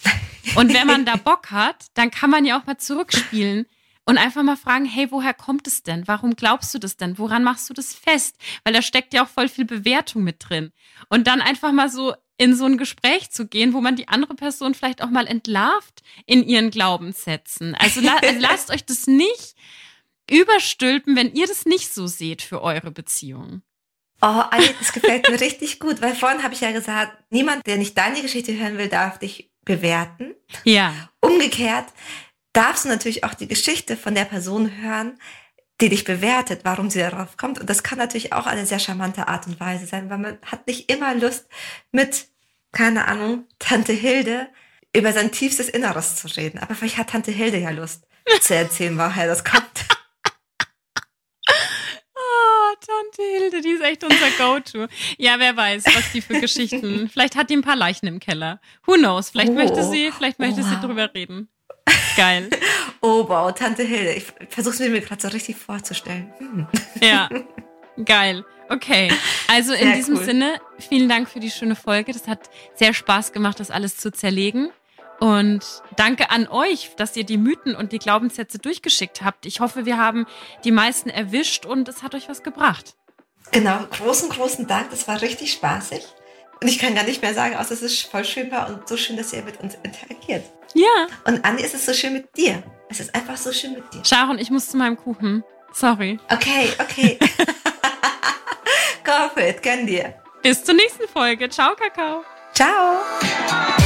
[0.56, 3.66] Und wenn man da Bock hat, dann kann man ja auch mal zurückspielen
[4.06, 6.08] und einfach mal fragen, hey, woher kommt es denn?
[6.08, 7.18] Warum glaubst du das denn?
[7.18, 8.36] Woran machst du das fest?
[8.64, 10.72] Weil da steckt ja auch voll viel Bewertung mit drin.
[11.10, 14.36] Und dann einfach mal so in so ein Gespräch zu gehen, wo man die andere
[14.36, 17.76] Person vielleicht auch mal entlarvt in ihren Glaubenssätzen.
[17.76, 19.56] Also, la also lasst euch das nicht
[20.30, 23.62] überstülpen, wenn ihr das nicht so seht für eure Beziehung.
[24.22, 27.78] Oh, Anni, das gefällt mir richtig gut, weil vorhin habe ich ja gesagt, niemand, der
[27.78, 30.34] nicht deine Geschichte hören will, darf dich bewerten.
[30.64, 30.94] Ja.
[31.20, 31.88] Umgekehrt
[32.54, 35.20] darfst du natürlich auch die Geschichte von der Person hören,
[35.82, 37.60] die dich bewertet, warum sie darauf kommt.
[37.60, 40.68] Und das kann natürlich auch eine sehr charmante Art und Weise sein, weil man hat
[40.68, 41.48] nicht immer Lust,
[41.92, 42.28] mit,
[42.72, 44.48] keine Ahnung, Tante Hilde
[44.96, 46.60] über sein tiefstes Inneres zu reden.
[46.60, 48.06] Aber vielleicht hat Tante Hilde ja Lust
[48.42, 49.64] zu erzählen, woher das kommt.
[52.86, 54.88] Tante Hilde, die ist echt unser Go-To.
[55.18, 57.08] Ja, wer weiß, was die für Geschichten.
[57.14, 58.60] Vielleicht hat die ein paar Leichen im Keller.
[58.86, 59.30] Who knows?
[59.30, 59.56] Vielleicht oh.
[59.56, 60.70] möchte sie, vielleicht möchte oh, wow.
[60.70, 61.48] sie drüber reden.
[62.16, 62.50] Geil.
[63.06, 64.14] Oh wow, Tante Hilde.
[64.14, 66.34] Ich versuche es mir gerade so richtig vorzustellen.
[66.38, 66.68] Hm.
[67.02, 67.28] Ja.
[68.06, 68.46] Geil.
[68.70, 69.12] Okay.
[69.50, 70.24] Also in sehr diesem cool.
[70.24, 72.14] Sinne, vielen Dank für die schöne Folge.
[72.14, 74.72] Das hat sehr Spaß gemacht, das alles zu zerlegen.
[75.20, 75.64] Und
[75.98, 79.46] danke an euch, dass ihr die Mythen und die Glaubenssätze durchgeschickt habt.
[79.46, 80.26] Ich hoffe, wir haben
[80.64, 82.96] die meisten erwischt und es hat euch was gebracht.
[83.52, 84.90] Genau, großen, großen Dank.
[84.90, 86.04] Das war richtig spaßig.
[86.64, 88.96] Und ich kann gar nicht mehr sagen, außer es ist voll schön war und so
[88.96, 90.46] schön, dass ihr mit uns interagiert.
[90.74, 91.08] Ja.
[91.26, 92.64] Und Anni, es ist so schön mit dir.
[92.90, 94.02] Es ist einfach so schön mit dir.
[94.06, 95.44] Sharon, ich muss zu meinem Kuchen.
[95.74, 96.20] Sorry.
[96.30, 97.20] Okay, okay.
[99.36, 100.14] It, gönn dir.
[100.42, 101.50] Bis zur nächsten Folge.
[101.50, 102.24] Ciao, Kakao.
[102.54, 103.83] Ciao.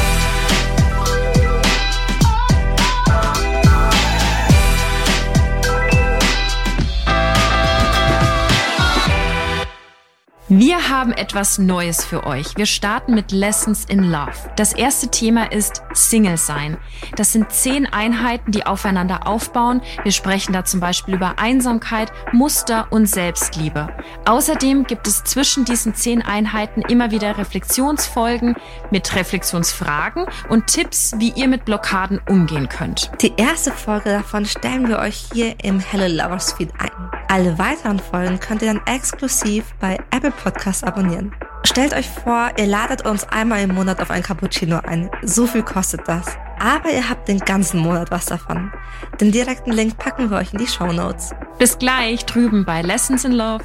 [10.49, 12.55] Wir haben etwas Neues für euch.
[12.55, 14.31] Wir starten mit Lessons in Love.
[14.55, 16.77] Das erste Thema ist Single sein.
[17.17, 19.81] Das sind zehn Einheiten, die aufeinander aufbauen.
[20.03, 23.89] Wir sprechen da zum Beispiel über Einsamkeit, Muster und Selbstliebe.
[24.23, 28.55] Außerdem gibt es zwischen diesen zehn Einheiten immer wieder Reflexionsfolgen
[28.89, 33.11] mit Reflexionsfragen und Tipps, wie ihr mit Blockaden umgehen könnt.
[33.21, 36.91] Die erste Folge davon stellen wir euch hier im Hello Lovers Feed ein.
[37.29, 41.33] Alle weiteren Folgen könnt ihr dann exklusiv bei Apple Podcast abonnieren.
[41.63, 45.09] Stellt euch vor, ihr ladet uns einmal im Monat auf ein Cappuccino ein.
[45.21, 46.25] So viel kostet das.
[46.59, 48.71] Aber ihr habt den ganzen Monat was davon.
[49.19, 51.31] Den direkten Link packen wir euch in die Show Notes.
[51.59, 53.63] Bis gleich drüben bei Lessons in Love.